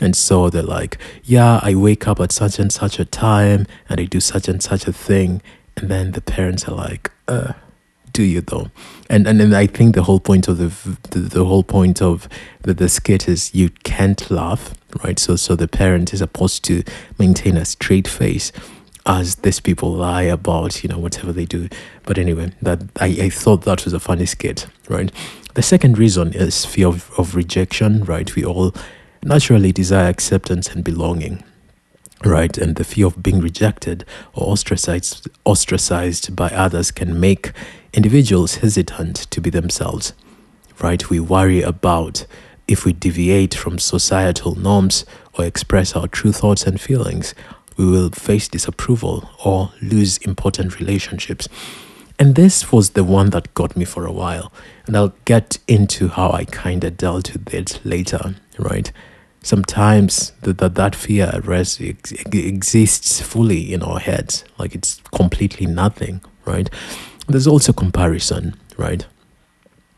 And 0.00 0.16
so 0.16 0.48
they're 0.48 0.62
like, 0.62 0.96
yeah, 1.24 1.60
I 1.62 1.74
wake 1.74 2.06
up 2.06 2.20
at 2.20 2.32
such 2.32 2.58
and 2.58 2.72
such 2.72 2.98
a 2.98 3.04
time, 3.04 3.66
and 3.88 4.00
I 4.00 4.04
do 4.04 4.20
such 4.20 4.48
and 4.48 4.62
such 4.62 4.86
a 4.86 4.92
thing, 4.92 5.42
and 5.76 5.90
then 5.90 6.12
the 6.12 6.20
parents 6.20 6.68
are 6.68 6.74
like, 6.74 7.10
uh, 7.28 7.54
you 8.22 8.40
though? 8.40 8.70
And 9.08 9.26
and 9.26 9.40
then 9.40 9.54
I 9.54 9.66
think 9.66 9.94
the 9.94 10.02
whole 10.02 10.20
point 10.20 10.48
of 10.48 10.58
the 10.58 10.68
the, 11.10 11.20
the 11.20 11.44
whole 11.44 11.62
point 11.62 12.00
of 12.02 12.28
the, 12.62 12.74
the 12.74 12.88
skit 12.88 13.28
is 13.28 13.54
you 13.54 13.70
can't 13.84 14.30
laugh, 14.30 14.74
right? 15.04 15.18
So 15.18 15.36
so 15.36 15.56
the 15.56 15.68
parent 15.68 16.12
is 16.12 16.20
supposed 16.20 16.64
to 16.64 16.82
maintain 17.18 17.56
a 17.56 17.64
straight 17.64 18.08
face 18.08 18.52
as 19.06 19.36
these 19.36 19.60
people 19.60 19.92
lie 19.92 20.22
about, 20.22 20.82
you 20.82 20.88
know, 20.88 20.98
whatever 20.98 21.32
they 21.32 21.46
do. 21.46 21.68
But 22.04 22.18
anyway, 22.18 22.52
that 22.62 22.82
I, 23.00 23.06
I 23.06 23.30
thought 23.30 23.62
that 23.62 23.84
was 23.84 23.92
a 23.94 24.00
funny 24.00 24.26
skit, 24.26 24.66
right? 24.88 25.10
The 25.54 25.62
second 25.62 25.98
reason 25.98 26.32
is 26.32 26.64
fear 26.64 26.88
of, 26.88 27.10
of 27.18 27.34
rejection, 27.34 28.04
right? 28.04 28.34
We 28.36 28.44
all 28.44 28.74
naturally 29.22 29.72
desire 29.72 30.08
acceptance 30.08 30.68
and 30.68 30.84
belonging 30.84 31.42
right 32.24 32.58
and 32.58 32.76
the 32.76 32.84
fear 32.84 33.06
of 33.06 33.22
being 33.22 33.40
rejected 33.40 34.04
or 34.34 34.52
ostracized 34.52 35.28
ostracized 35.44 36.34
by 36.36 36.48
others 36.50 36.90
can 36.90 37.18
make 37.18 37.52
individuals 37.92 38.56
hesitant 38.56 39.16
to 39.30 39.40
be 39.40 39.50
themselves 39.50 40.12
right 40.80 41.10
we 41.10 41.20
worry 41.20 41.62
about 41.62 42.26
if 42.68 42.84
we 42.84 42.92
deviate 42.92 43.54
from 43.54 43.78
societal 43.78 44.54
norms 44.54 45.04
or 45.34 45.44
express 45.44 45.96
our 45.96 46.06
true 46.06 46.32
thoughts 46.32 46.64
and 46.64 46.80
feelings 46.80 47.34
we 47.80 47.86
will 47.86 48.10
face 48.10 48.46
disapproval 48.46 49.30
or 49.42 49.72
lose 49.80 50.18
important 50.18 50.78
relationships. 50.78 51.48
And 52.18 52.34
this 52.34 52.70
was 52.70 52.90
the 52.90 53.04
one 53.04 53.30
that 53.30 53.54
got 53.54 53.74
me 53.74 53.86
for 53.86 54.04
a 54.04 54.12
while. 54.12 54.52
And 54.86 54.94
I'll 54.94 55.14
get 55.24 55.58
into 55.66 56.08
how 56.08 56.30
I 56.30 56.44
kind 56.44 56.84
of 56.84 56.98
dealt 56.98 57.32
with 57.32 57.54
it 57.54 57.80
later, 57.82 58.34
right? 58.58 58.92
Sometimes 59.42 60.32
that 60.42 60.58
that, 60.58 60.74
that 60.74 60.94
fear 60.94 61.30
at 61.32 61.46
rest 61.46 61.80
ex- 61.80 62.12
exists 62.12 63.22
fully 63.22 63.72
in 63.72 63.82
our 63.82 63.98
heads, 63.98 64.44
like 64.58 64.74
it's 64.74 65.00
completely 65.14 65.66
nothing, 65.66 66.20
right? 66.44 66.68
There's 67.30 67.46
also 67.46 67.72
comparison, 67.72 68.56
right? 68.76 69.06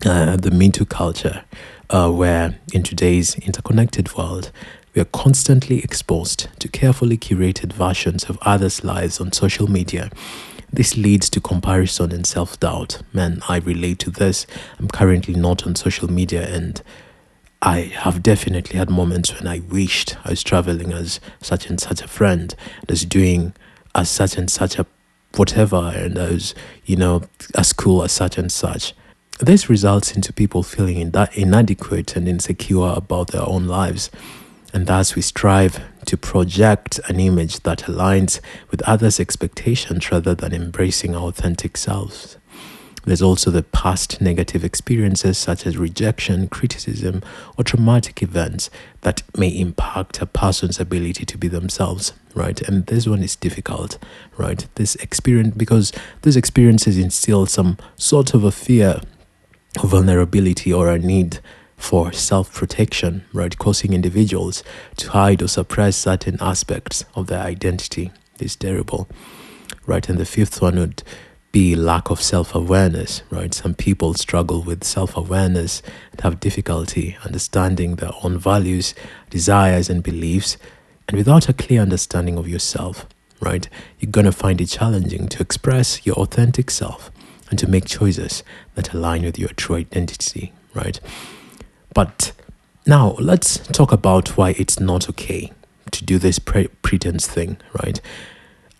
Uh, 0.04 0.36
the 0.36 0.50
Me 0.50 0.70
Too 0.70 0.84
culture, 0.84 1.44
uh, 1.90 2.10
where 2.10 2.58
in 2.72 2.82
today's 2.82 3.36
interconnected 3.36 4.14
world, 4.16 4.50
we 4.94 5.00
are 5.00 5.06
constantly 5.06 5.78
exposed 5.78 6.48
to 6.58 6.68
carefully 6.68 7.16
curated 7.16 7.72
versions 7.72 8.24
of 8.24 8.38
others' 8.42 8.84
lives 8.84 9.20
on 9.20 9.32
social 9.32 9.70
media 9.70 10.10
this 10.72 10.96
leads 10.96 11.28
to 11.28 11.40
comparison 11.40 12.12
and 12.12 12.26
self 12.26 12.58
doubt. 12.58 13.02
Man, 13.12 13.42
I 13.46 13.58
relate 13.58 13.98
to 14.00 14.10
this. 14.10 14.46
I'm 14.78 14.88
currently 14.88 15.34
not 15.34 15.66
on 15.66 15.74
social 15.74 16.10
media 16.10 16.48
and 16.48 16.80
I 17.60 17.92
have 17.94 18.22
definitely 18.22 18.78
had 18.78 18.88
moments 18.88 19.38
when 19.38 19.46
I 19.46 19.60
wished 19.60 20.16
I 20.24 20.30
was 20.30 20.42
traveling 20.42 20.92
as 20.92 21.20
such 21.40 21.68
and 21.68 21.78
such 21.78 22.00
a 22.00 22.08
friend, 22.08 22.54
as 22.88 23.04
doing 23.04 23.52
as 23.94 24.08
such 24.08 24.38
and 24.38 24.50
such 24.50 24.78
a 24.78 24.86
whatever, 25.36 25.92
and 25.94 26.18
I 26.18 26.30
was, 26.30 26.54
you 26.84 26.96
know, 26.96 27.22
as 27.54 27.72
cool 27.72 28.02
as 28.02 28.12
such 28.12 28.38
and 28.38 28.50
such. 28.50 28.94
This 29.40 29.68
results 29.68 30.14
into 30.14 30.32
people 30.32 30.62
feeling 30.62 31.10
that 31.10 31.36
inadequate 31.36 32.14
and 32.16 32.28
insecure 32.28 32.92
about 32.96 33.28
their 33.28 33.48
own 33.48 33.66
lives 33.66 34.10
and 34.72 34.86
thus 34.86 35.14
we 35.14 35.22
strive 35.22 35.80
to 36.06 36.16
project 36.16 36.98
an 37.08 37.20
image 37.20 37.60
that 37.60 37.80
aligns 37.80 38.40
with 38.70 38.82
others' 38.82 39.20
expectations 39.20 40.10
rather 40.10 40.34
than 40.34 40.52
embracing 40.52 41.14
our 41.14 41.28
authentic 41.28 41.76
selves. 41.76 42.38
There's 43.04 43.22
also 43.22 43.50
the 43.50 43.64
past 43.64 44.20
negative 44.20 44.64
experiences 44.64 45.36
such 45.36 45.66
as 45.66 45.76
rejection, 45.76 46.48
criticism, 46.48 47.22
or 47.58 47.64
traumatic 47.64 48.22
events 48.22 48.70
that 49.00 49.22
may 49.36 49.48
impact 49.48 50.22
a 50.22 50.26
person's 50.26 50.78
ability 50.78 51.24
to 51.26 51.38
be 51.38 51.48
themselves, 51.48 52.12
right? 52.34 52.60
And 52.62 52.86
this 52.86 53.06
one 53.06 53.22
is 53.22 53.34
difficult, 53.34 53.98
right? 54.36 54.66
This 54.76 54.94
experience, 54.96 55.54
because 55.56 55.92
these 56.22 56.36
experiences 56.36 56.96
instill 56.96 57.46
some 57.46 57.76
sort 57.96 58.34
of 58.34 58.44
a 58.44 58.52
fear 58.52 59.00
of 59.82 59.90
vulnerability 59.90 60.72
or 60.72 60.88
a 60.88 60.98
need 60.98 61.40
for 61.76 62.12
self 62.12 62.54
protection, 62.54 63.24
right, 63.32 63.58
causing 63.58 63.92
individuals 63.92 64.62
to 64.96 65.10
hide 65.10 65.42
or 65.42 65.48
suppress 65.48 65.96
certain 65.96 66.36
aspects 66.40 67.04
of 67.16 67.26
their 67.26 67.40
identity 67.40 68.12
is 68.38 68.54
terrible, 68.54 69.08
right? 69.86 70.08
And 70.08 70.18
the 70.18 70.24
fifth 70.24 70.62
one 70.62 70.78
would 70.78 71.02
be 71.52 71.76
lack 71.76 72.10
of 72.10 72.20
self 72.20 72.54
awareness, 72.54 73.22
right? 73.30 73.52
Some 73.52 73.74
people 73.74 74.14
struggle 74.14 74.62
with 74.62 74.82
self 74.82 75.16
awareness 75.16 75.82
and 76.10 76.20
have 76.22 76.40
difficulty 76.40 77.16
understanding 77.24 77.96
their 77.96 78.12
own 78.22 78.38
values, 78.38 78.94
desires, 79.30 79.90
and 79.90 80.02
beliefs. 80.02 80.56
And 81.08 81.16
without 81.16 81.48
a 81.48 81.52
clear 81.52 81.82
understanding 81.82 82.38
of 82.38 82.48
yourself, 82.48 83.06
right, 83.40 83.68
you're 83.98 84.10
going 84.10 84.24
to 84.24 84.32
find 84.32 84.60
it 84.60 84.66
challenging 84.66 85.28
to 85.28 85.42
express 85.42 86.06
your 86.06 86.16
authentic 86.16 86.70
self 86.70 87.10
and 87.50 87.58
to 87.58 87.68
make 87.68 87.84
choices 87.84 88.42
that 88.74 88.94
align 88.94 89.22
with 89.22 89.38
your 89.38 89.50
true 89.50 89.76
identity, 89.76 90.54
right? 90.74 90.98
But 91.92 92.32
now 92.86 93.10
let's 93.18 93.58
talk 93.58 93.92
about 93.92 94.36
why 94.38 94.50
it's 94.58 94.80
not 94.80 95.08
okay 95.10 95.52
to 95.90 96.04
do 96.04 96.18
this 96.18 96.38
pre- 96.38 96.68
pretense 96.80 97.26
thing, 97.26 97.58
right? 97.84 98.00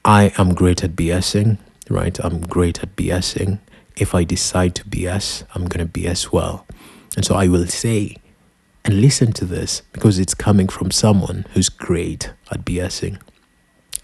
I 0.05 0.33
am 0.39 0.55
great 0.55 0.83
at 0.83 0.97
BSing, 0.97 1.59
right? 1.89 2.19
I'm 2.23 2.41
great 2.41 2.83
at 2.83 2.97
BSing. 2.97 3.61
If 3.97 4.15
I 4.15 4.25
decide 4.25 4.75
to 4.77 4.85
BS, 4.85 5.45
I'm 5.55 5.67
going 5.67 5.87
to 5.87 6.01
BS 6.01 6.33
well. 6.33 6.67
And 7.17 7.25
so 7.25 7.35
I 7.35 7.49
will 7.49 7.67
say 7.67 8.17
and 8.85 9.01
listen 9.01 9.33
to 9.33 9.45
this 9.45 9.83
because 9.93 10.19
it's 10.19 10.35
coming 10.35 10.69
from 10.69 10.91
someone 10.91 11.47
who's 11.53 11.69
great 11.69 12.33
at 12.51 12.65
BSing. 12.65 13.21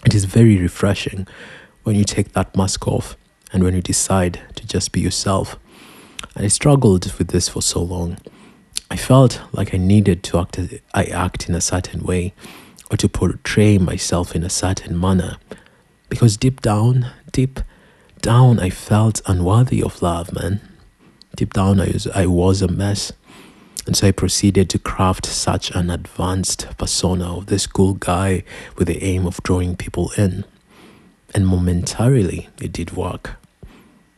It 0.05 0.13
is 0.13 0.25
very 0.25 0.57
refreshing 0.57 1.27
when 1.83 1.95
you 1.95 2.03
take 2.03 2.33
that 2.33 2.55
mask 2.55 2.87
off 2.87 3.17
and 3.51 3.63
when 3.63 3.73
you 3.73 3.81
decide 3.81 4.39
to 4.55 4.65
just 4.65 4.91
be 4.91 5.01
yourself. 5.01 5.57
And 6.35 6.45
I 6.45 6.49
struggled 6.49 7.11
with 7.17 7.29
this 7.29 7.49
for 7.49 7.61
so 7.61 7.81
long. 7.81 8.17
I 8.91 8.95
felt 8.95 9.41
like 9.51 9.73
I 9.73 9.77
needed 9.77 10.23
to 10.23 10.39
act, 10.39 10.59
I 10.93 11.03
act 11.05 11.49
in 11.49 11.55
a 11.55 11.61
certain 11.61 12.03
way 12.03 12.33
or 12.89 12.97
to 12.97 13.09
portray 13.09 13.77
myself 13.77 14.35
in 14.35 14.43
a 14.43 14.49
certain 14.49 14.99
manner 14.99 15.37
because 16.09 16.37
deep 16.37 16.61
down, 16.61 17.07
deep 17.31 17.59
down, 18.21 18.59
I 18.59 18.69
felt 18.69 19.21
unworthy 19.25 19.81
of 19.81 20.01
love, 20.01 20.33
man. 20.33 20.61
Deep 21.35 21.53
down, 21.53 21.79
I 21.79 21.87
was, 21.87 22.07
I 22.07 22.25
was 22.25 22.61
a 22.61 22.67
mess. 22.67 23.11
And 23.85 23.95
so 23.95 24.07
I 24.07 24.11
proceeded 24.11 24.69
to 24.69 24.79
craft 24.79 25.25
such 25.25 25.71
an 25.71 25.89
advanced 25.89 26.67
persona 26.77 27.37
of 27.37 27.47
this 27.47 27.65
cool 27.65 27.95
guy 27.95 28.43
with 28.75 28.87
the 28.87 29.03
aim 29.03 29.25
of 29.25 29.41
drawing 29.43 29.75
people 29.75 30.11
in. 30.17 30.45
And 31.33 31.47
momentarily, 31.47 32.49
it 32.61 32.71
did 32.71 32.91
work. 32.91 33.37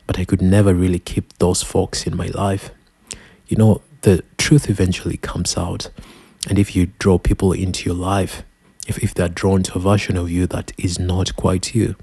But 0.06 0.18
I 0.18 0.24
could 0.24 0.42
never 0.42 0.74
really 0.74 0.98
keep 0.98 1.38
those 1.38 1.62
folks 1.62 2.06
in 2.06 2.16
my 2.16 2.26
life. 2.26 2.70
You 3.46 3.56
know, 3.56 3.82
the 4.02 4.24
truth 4.36 4.68
eventually 4.68 5.16
comes 5.16 5.56
out. 5.56 5.90
And 6.48 6.58
if 6.58 6.74
you 6.74 6.86
draw 6.98 7.18
people 7.18 7.52
into 7.52 7.88
your 7.88 7.98
life, 7.98 8.42
if, 8.86 8.98
if 8.98 9.14
they're 9.14 9.28
drawn 9.28 9.62
to 9.62 9.76
a 9.76 9.80
version 9.80 10.16
of 10.16 10.30
you 10.30 10.46
that 10.48 10.72
is 10.76 10.98
not 10.98 11.36
quite 11.36 11.74
you, 11.74 11.96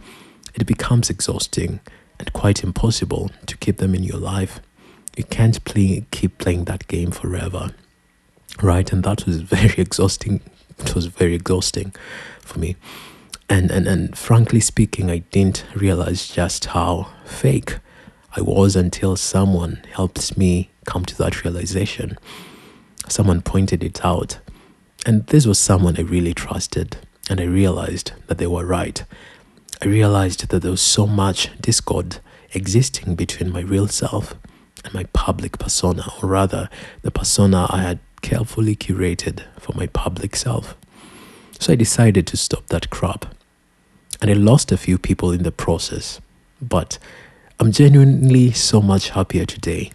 it 0.61 0.65
becomes 0.65 1.09
exhausting 1.09 1.79
and 2.19 2.33
quite 2.33 2.63
impossible 2.63 3.31
to 3.45 3.57
keep 3.57 3.77
them 3.77 3.95
in 3.95 4.03
your 4.03 4.17
life. 4.17 4.59
You 5.15 5.23
can't 5.23 5.63
play, 5.65 6.05
keep 6.11 6.37
playing 6.37 6.65
that 6.65 6.87
game 6.87 7.11
forever, 7.11 7.71
right? 8.61 8.91
And 8.91 9.03
that 9.03 9.25
was 9.25 9.41
very 9.41 9.75
exhausting. 9.77 10.41
It 10.77 10.95
was 10.95 11.07
very 11.07 11.35
exhausting 11.35 11.93
for 12.41 12.59
me. 12.59 12.75
And, 13.49 13.71
and, 13.71 13.87
and 13.87 14.17
frankly 14.17 14.59
speaking, 14.59 15.09
I 15.09 15.19
didn't 15.31 15.65
realize 15.75 16.27
just 16.27 16.65
how 16.65 17.09
fake 17.25 17.79
I 18.35 18.41
was 18.41 18.75
until 18.75 19.15
someone 19.15 19.81
helped 19.91 20.37
me 20.37 20.69
come 20.85 21.03
to 21.05 21.17
that 21.17 21.43
realization. 21.43 22.17
Someone 23.07 23.41
pointed 23.41 23.83
it 23.83 24.05
out. 24.05 24.39
And 25.05 25.25
this 25.27 25.47
was 25.47 25.57
someone 25.57 25.97
I 25.97 26.01
really 26.01 26.33
trusted. 26.33 26.97
And 27.29 27.39
I 27.39 27.45
realized 27.45 28.11
that 28.27 28.37
they 28.37 28.47
were 28.47 28.65
right. 28.65 29.03
I 29.81 29.85
realized 29.85 30.49
that 30.49 30.61
there 30.61 30.71
was 30.71 30.81
so 30.81 31.07
much 31.07 31.49
discord 31.61 32.17
existing 32.53 33.15
between 33.15 33.49
my 33.51 33.61
real 33.61 33.87
self 33.87 34.35
and 34.83 34.93
my 34.93 35.05
public 35.13 35.57
persona, 35.57 36.03
or 36.21 36.27
rather, 36.27 36.69
the 37.01 37.11
persona 37.11 37.65
I 37.69 37.83
had 37.83 37.99
carefully 38.21 38.75
curated 38.75 39.43
for 39.57 39.73
my 39.77 39.87
public 39.87 40.35
self. 40.35 40.75
So 41.59 41.71
I 41.71 41.75
decided 41.77 42.27
to 42.27 42.37
stop 42.37 42.67
that 42.67 42.89
crap. 42.89 43.33
And 44.21 44.29
I 44.29 44.33
lost 44.33 44.73
a 44.73 44.77
few 44.77 44.97
people 44.97 45.31
in 45.31 45.43
the 45.43 45.51
process. 45.51 46.19
But 46.61 46.99
I'm 47.57 47.71
genuinely 47.71 48.51
so 48.51 48.81
much 48.81 49.11
happier 49.11 49.45
today. 49.45 49.93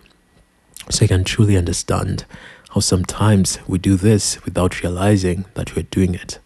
So 0.89 1.05
I 1.05 1.09
can 1.09 1.25
truly 1.25 1.59
understand 1.59 2.25
how 2.71 2.81
sometimes 2.81 3.59
we 3.67 3.79
do 3.79 3.97
this 3.97 4.43
without 4.47 4.83
realizing 4.83 5.45
that 5.55 5.77
we're 5.77 5.83
doing 5.83 6.15
it. 6.15 6.39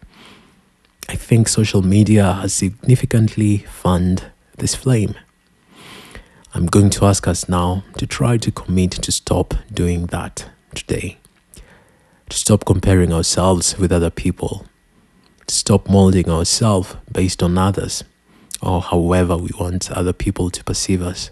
I 1.11 1.17
think 1.17 1.49
social 1.49 1.81
media 1.81 2.35
has 2.35 2.53
significantly 2.53 3.59
fanned 3.59 4.25
this 4.59 4.75
flame. 4.75 5.15
I'm 6.53 6.67
going 6.67 6.91
to 6.91 7.07
ask 7.07 7.27
us 7.27 7.49
now 7.49 7.83
to 7.97 8.07
try 8.07 8.37
to 8.37 8.50
commit 8.50 8.91
to 8.91 9.11
stop 9.11 9.55
doing 9.73 10.07
that 10.07 10.50
today. 10.75 11.17
To 12.29 12.37
stop 12.37 12.67
comparing 12.67 13.11
ourselves 13.11 13.79
with 13.79 13.91
other 13.91 14.11
people. 14.11 14.67
To 15.47 15.55
stop 15.55 15.88
molding 15.88 16.29
ourselves 16.29 16.95
based 17.11 17.43
on 17.43 17.57
others 17.57 18.05
or 18.61 18.83
however 18.83 19.37
we 19.37 19.49
want 19.59 19.91
other 19.91 20.12
people 20.12 20.50
to 20.50 20.62
perceive 20.62 21.00
us. 21.00 21.31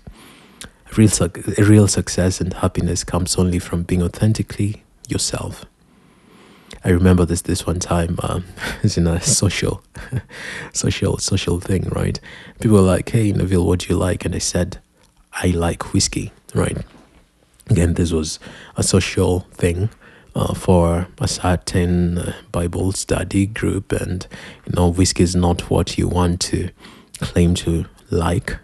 Real, 0.97 1.11
real 1.59 1.89
success 1.89 2.41
and 2.41 2.55
happiness 2.55 3.05
comes 3.05 3.37
only 3.37 3.59
from 3.59 3.83
being 3.83 4.03
authentically 4.03 4.85
yourself. 5.07 5.67
I 6.87 6.91
remember 6.91 7.25
this 7.25 7.43
this 7.43 7.67
one 7.67 7.81
time. 7.81 8.17
Um, 8.23 8.45
it's 8.85 8.97
in 8.97 9.09
a 9.09 9.21
social, 9.21 9.83
social, 10.73 11.19
social 11.19 11.59
thing, 11.59 11.89
right? 11.89 12.21
People 12.61 12.77
were 12.77 12.85
like, 12.85 13.09
"Hey, 13.09 13.33
Neville, 13.33 13.67
what 13.67 13.81
do 13.81 13.89
you 13.89 13.99
like?" 13.99 14.25
And 14.25 14.37
I 14.37 14.39
said, 14.39 14.79
"I 15.33 15.49
like 15.49 15.93
whiskey." 15.93 16.31
Right. 16.55 16.79
Again, 17.69 17.95
this 17.95 18.13
was 18.13 18.39
a 18.77 18.85
social 18.85 19.41
thing 19.51 19.91
uh, 20.37 20.55
for 20.55 21.09
a 21.19 21.27
certain 21.27 22.19
uh, 22.19 22.35
Bible 22.53 22.93
study 22.93 23.47
group, 23.47 23.91
and 23.91 24.25
you 24.65 24.73
know, 24.77 24.87
whiskey 24.87 25.25
is 25.25 25.35
not 25.35 25.69
what 25.69 25.99
you 25.99 26.07
want 26.07 26.41
to 26.43 26.71
claim 27.19 27.55
to 27.55 27.87
like 28.11 28.59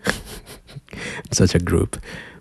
such 1.33 1.57
a 1.57 1.59
group. 1.59 2.01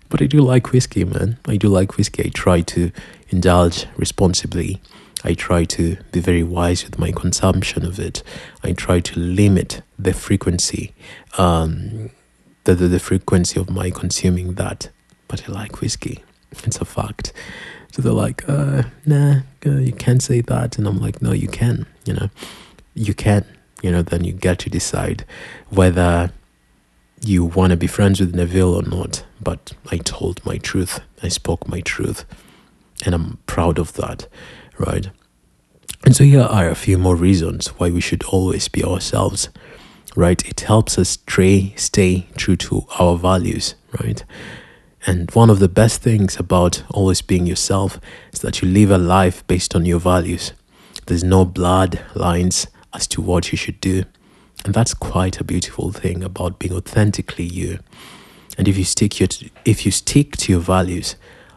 But 0.10 0.22
I 0.22 0.28
do 0.28 0.42
like 0.42 0.74
whiskey, 0.74 1.06
man. 1.06 1.40
I 1.48 1.58
do 1.58 1.70
like 1.70 1.98
whiskey. 1.98 2.26
I 2.28 2.30
try 2.30 2.62
to 2.62 2.92
indulge 3.30 3.88
responsibly. 3.98 4.80
I 5.24 5.34
try 5.34 5.66
to 5.66 5.98
be 6.12 6.20
very 6.20 6.44
wise 6.44 6.84
with 6.84 6.98
my 6.98 7.12
consumption 7.12 7.86
of 7.86 8.00
it. 8.00 8.24
I 8.63 8.74
try 8.74 9.00
to 9.00 9.20
limit 9.20 9.82
the 9.98 10.13
frequency, 10.13 10.94
um, 11.38 12.10
the, 12.63 12.75
the, 12.75 12.88
the 12.88 13.00
frequency 13.00 13.60
of 13.60 13.70
my 13.70 13.92
consuming 13.92 14.54
that. 14.56 14.90
But 15.28 15.48
I 15.48 15.51
like 15.51 15.82
whiskey. 15.82 16.24
It's 16.63 16.82
a 16.82 16.86
fact. 16.86 17.32
So 17.94 18.01
they're 18.01 18.12
like, 18.12 18.48
uh, 18.48 18.84
nah, 19.06 19.42
uh, 19.66 19.78
you 19.78 19.94
can't 19.94 20.22
say 20.22 20.42
that. 20.42 20.78
And 20.78 20.86
I'm 20.86 21.00
like, 21.00 21.22
no, 21.22 21.32
you 21.32 21.48
can, 21.48 21.86
you 22.06 22.13
know, 22.13 22.30
you 22.94 23.13
can, 23.13 23.46
you 23.82 23.90
know, 23.92 24.01
then 24.01 24.25
you 24.25 24.34
get 24.34 24.60
to 24.60 24.70
decide 24.70 25.25
whether 25.70 26.32
you 27.22 27.46
want 27.46 27.72
to 27.72 27.78
be 27.78 27.88
friends 27.88 28.20
with 28.20 28.36
Neville 28.36 28.74
or 28.74 28.84
not. 28.84 29.24
But 29.42 29.74
I 29.92 29.98
told 29.98 30.46
my 30.46 30.58
truth. 30.58 31.00
I 31.24 31.30
spoke 31.30 31.68
my 31.68 31.80
truth. 31.82 32.25
And 33.06 33.16
I'm 33.16 33.40
proud 33.46 33.80
of 33.80 33.94
that 33.94 34.28
right? 34.82 35.10
And 36.04 36.16
so 36.16 36.24
here 36.24 36.42
are 36.42 36.70
a 36.70 36.76
few 36.76 36.98
more 36.98 37.16
reasons 37.16 37.68
why 37.78 37.90
we 37.90 38.02
should 38.02 38.24
always 38.24 38.68
be 38.68 38.84
ourselves, 38.84 39.50
right? 40.16 40.44
It 40.48 40.62
helps 40.62 40.98
us 40.98 41.10
stay, 41.10 41.74
stay 41.76 42.28
true 42.36 42.56
to 42.58 42.86
our 43.00 43.18
values, 43.18 43.76
right? 44.02 44.24
And 45.06 45.32
one 45.32 45.50
of 45.50 45.60
the 45.60 45.70
best 45.70 46.02
things 46.02 46.38
about 46.38 46.84
always 46.92 47.22
being 47.22 47.48
yourself 47.48 48.00
is 48.34 48.42
that 48.42 48.62
you 48.62 48.68
live 48.68 48.92
a 48.92 48.98
life 48.98 49.46
based 49.48 49.76
on 49.76 49.86
your 49.86 50.00
values. 50.00 50.54
There's 51.08 51.24
no 51.24 51.46
blood 51.46 52.02
lines 52.14 52.68
as 52.94 53.08
to 53.08 53.22
what 53.22 53.52
you 53.52 53.58
should 53.58 53.80
do. 53.82 54.04
And 54.64 54.74
that's 54.74 54.94
quite 54.94 55.40
a 55.40 55.44
beautiful 55.44 55.92
thing 55.92 56.24
about 56.24 56.60
being 56.60 56.74
authentically 56.74 57.46
you. 57.46 57.80
And 58.58 58.68
if 58.68 58.78
you 58.78 58.84
stick 58.84 59.20
your 59.20 59.30
if 59.66 59.86
you 59.86 59.92
stick 59.92 60.38
to 60.38 60.52
your 60.52 60.62
values, 60.62 61.16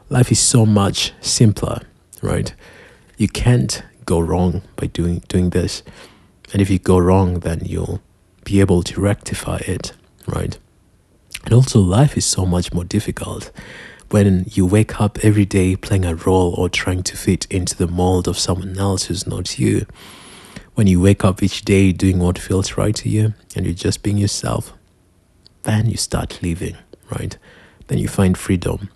life 0.09 0.33
is 0.33 0.38
so 0.38 0.64
much 0.64 1.12
simpler, 1.21 1.83
right? 2.23 2.54
You 3.16 3.28
can't 3.28 3.83
go 4.04 4.21
wrong 4.21 4.62
by 4.76 4.87
doing 4.87 5.23
doing 5.28 5.50
this. 5.50 5.83
And 6.52 6.61
if 6.61 6.71
you 6.71 6.78
go 6.78 6.99
wrong 6.99 7.40
then 7.40 7.62
you'll 7.64 8.00
be 8.44 8.61
able 8.61 8.83
to 8.83 9.00
rectify 9.00 9.59
it 9.66 9.92
right? 10.26 10.59
And 11.44 11.52
also 11.52 11.80
life 11.80 12.16
is 12.16 12.25
so 12.25 12.47
much 12.47 12.73
more 12.73 12.85
difficult 12.85 13.50
when 14.11 14.44
you 14.49 14.64
wake 14.66 15.00
up 15.00 15.18
every 15.23 15.44
day 15.44 15.76
playing 15.76 16.04
a 16.04 16.14
role 16.14 16.54
or 16.54 16.68
trying 16.68 17.02
to 17.02 17.16
fit 17.16 17.47
into 17.50 17.76
the 17.76 17.88
mold 17.88 18.28
of 18.28 18.38
someone 18.38 18.78
else 18.78 19.04
who's 19.04 19.26
not 19.26 19.59
you. 19.59 19.87
When 20.75 20.87
you 20.87 21.00
wake 21.00 21.25
up 21.25 21.42
each 21.42 21.62
day 21.64 21.92
doing 21.92 22.18
what 22.18 22.38
feels 22.38 22.76
right 22.76 22.94
to 22.97 23.09
you 23.09 23.35
and 23.56 23.64
you're 23.64 23.75
just 23.75 24.02
being 24.02 24.18
yourself 24.18 24.73
then 25.64 25.87
you 25.87 25.97
start 25.97 26.42
living 26.42 26.76
right? 27.11 27.37
Then 27.88 27.99
you 27.99 28.09
find 28.09 28.37
freedom. 28.37 28.90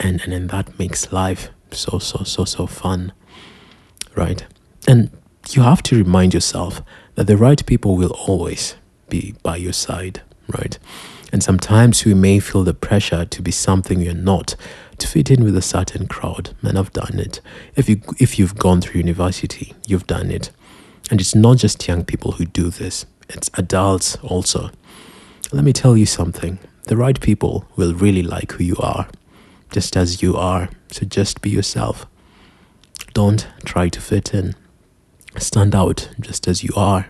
And 0.00 0.20
and 0.22 0.32
then 0.32 0.46
that 0.48 0.78
makes 0.78 1.12
life 1.12 1.50
so 1.70 1.98
so 1.98 2.24
so 2.24 2.44
so 2.44 2.66
fun 2.66 3.12
right? 4.14 4.44
And 4.86 5.10
you 5.50 5.62
have 5.62 5.82
to 5.84 5.96
remind 5.96 6.34
yourself 6.34 6.82
that 7.14 7.26
the 7.26 7.36
right 7.36 7.64
people 7.66 7.96
will 7.96 8.12
always 8.26 8.76
be 9.08 9.34
by 9.42 9.56
your 9.56 9.72
side, 9.72 10.22
right? 10.48 10.78
And 11.32 11.42
sometimes 11.42 12.04
we 12.04 12.14
may 12.14 12.38
feel 12.38 12.64
the 12.64 12.74
pressure 12.74 13.24
to 13.24 13.42
be 13.42 13.50
something 13.50 14.00
you're 14.00 14.14
not, 14.14 14.54
to 14.98 15.08
fit 15.08 15.30
in 15.30 15.42
with 15.42 15.56
a 15.56 15.62
certain 15.62 16.06
crowd. 16.06 16.54
And 16.62 16.78
I've 16.78 16.92
done 16.92 17.18
it. 17.18 17.40
If 17.74 17.88
you 17.88 18.00
if 18.18 18.38
you've 18.38 18.56
gone 18.56 18.80
through 18.80 19.00
university, 19.00 19.74
you've 19.86 20.06
done 20.06 20.30
it. 20.30 20.50
And 21.10 21.20
it's 21.20 21.34
not 21.34 21.58
just 21.58 21.86
young 21.86 22.04
people 22.04 22.32
who 22.32 22.44
do 22.44 22.70
this, 22.70 23.04
it's 23.28 23.50
adults 23.54 24.16
also. 24.22 24.70
Let 25.52 25.64
me 25.64 25.72
tell 25.72 25.96
you 25.96 26.06
something. 26.06 26.58
The 26.84 26.96
right 26.96 27.20
people 27.20 27.66
will 27.76 27.94
really 27.94 28.22
like 28.22 28.52
who 28.52 28.64
you 28.64 28.76
are, 28.78 29.08
just 29.70 29.96
as 29.96 30.22
you 30.22 30.36
are. 30.36 30.68
So 30.90 31.04
just 31.04 31.42
be 31.42 31.50
yourself. 31.50 32.06
Don't 33.14 33.46
try 33.64 33.88
to 33.88 34.00
fit 34.00 34.34
in. 34.34 34.54
Stand 35.38 35.74
out 35.74 36.10
just 36.20 36.46
as 36.48 36.62
you 36.62 36.70
are. 36.76 37.08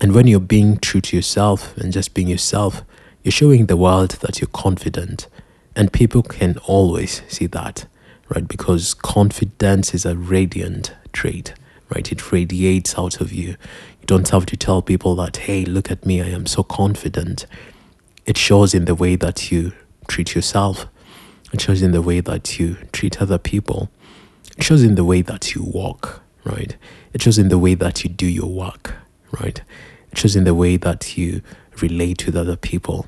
And 0.00 0.14
when 0.14 0.26
you're 0.26 0.38
being 0.38 0.78
true 0.78 1.00
to 1.00 1.16
yourself 1.16 1.76
and 1.78 1.92
just 1.92 2.12
being 2.12 2.28
yourself, 2.28 2.82
you're 3.22 3.32
showing 3.32 3.66
the 3.66 3.76
world 3.76 4.12
that 4.20 4.40
you're 4.40 4.48
confident. 4.48 5.28
And 5.74 5.92
people 5.92 6.22
can 6.22 6.58
always 6.66 7.22
see 7.26 7.46
that, 7.46 7.86
right? 8.28 8.46
Because 8.46 8.92
confidence 8.92 9.94
is 9.94 10.04
a 10.04 10.14
radiant 10.14 10.92
trait, 11.12 11.54
right? 11.88 12.12
It 12.12 12.30
radiates 12.30 12.98
out 12.98 13.20
of 13.20 13.32
you. 13.32 13.48
You 14.00 14.06
don't 14.06 14.28
have 14.28 14.44
to 14.46 14.56
tell 14.56 14.82
people 14.82 15.14
that, 15.16 15.38
hey, 15.38 15.64
look 15.64 15.90
at 15.90 16.04
me, 16.04 16.20
I 16.20 16.28
am 16.28 16.46
so 16.46 16.62
confident. 16.62 17.46
It 18.26 18.36
shows 18.36 18.74
in 18.74 18.84
the 18.84 18.94
way 18.94 19.16
that 19.16 19.50
you 19.50 19.72
treat 20.06 20.34
yourself, 20.34 20.86
it 21.52 21.60
shows 21.60 21.80
in 21.80 21.92
the 21.92 22.02
way 22.02 22.20
that 22.20 22.58
you 22.58 22.76
treat 22.92 23.20
other 23.22 23.38
people. 23.38 23.90
It 24.56 24.62
shows 24.64 24.82
in 24.82 24.96
the 24.96 25.04
way 25.04 25.22
that 25.22 25.54
you 25.54 25.62
walk, 25.62 26.22
right? 26.44 26.76
It 27.12 27.22
shows 27.22 27.38
in 27.38 27.48
the 27.48 27.58
way 27.58 27.74
that 27.74 28.04
you 28.04 28.10
do 28.10 28.26
your 28.26 28.50
work, 28.50 28.94
right? 29.40 29.62
It 30.10 30.18
shows 30.18 30.36
in 30.36 30.44
the 30.44 30.54
way 30.54 30.76
that 30.76 31.16
you 31.16 31.42
relate 31.80 32.26
with 32.26 32.36
other 32.36 32.56
people. 32.56 33.06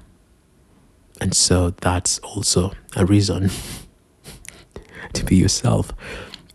And 1.21 1.35
so 1.35 1.71
that's 1.71 2.19
also 2.21 2.73
a 2.97 3.05
reason 3.05 3.51
to 5.13 5.25
be 5.25 5.37
yourself, 5.37 5.93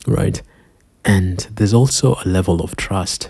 right? 0.08 0.42
And 1.06 1.40
there's 1.54 1.74
also 1.74 2.16
a 2.26 2.28
level 2.28 2.62
of 2.62 2.76
trust 2.76 3.30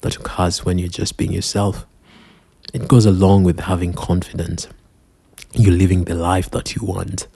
that 0.00 0.16
occurs 0.16 0.64
when 0.64 0.78
you're 0.78 0.88
just 0.88 1.16
being 1.16 1.32
yourself. 1.32 1.86
It 2.72 2.88
goes 2.88 3.06
along 3.06 3.44
with 3.44 3.60
having 3.60 3.92
confidence. 3.92 4.68
You're 5.52 5.72
living 5.72 6.04
the 6.04 6.14
life 6.14 6.50
that 6.50 6.74
you 6.74 6.84
want. 6.84 7.28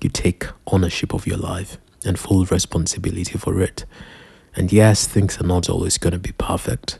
You 0.00 0.08
take 0.08 0.46
ownership 0.66 1.12
of 1.12 1.26
your 1.26 1.36
life 1.36 1.76
and 2.04 2.18
full 2.18 2.44
responsibility 2.46 3.38
for 3.38 3.60
it. 3.60 3.84
And 4.56 4.72
yes, 4.72 5.06
things 5.06 5.40
are 5.40 5.46
not 5.46 5.68
always 5.68 5.98
going 5.98 6.12
to 6.12 6.18
be 6.18 6.32
perfect, 6.32 6.98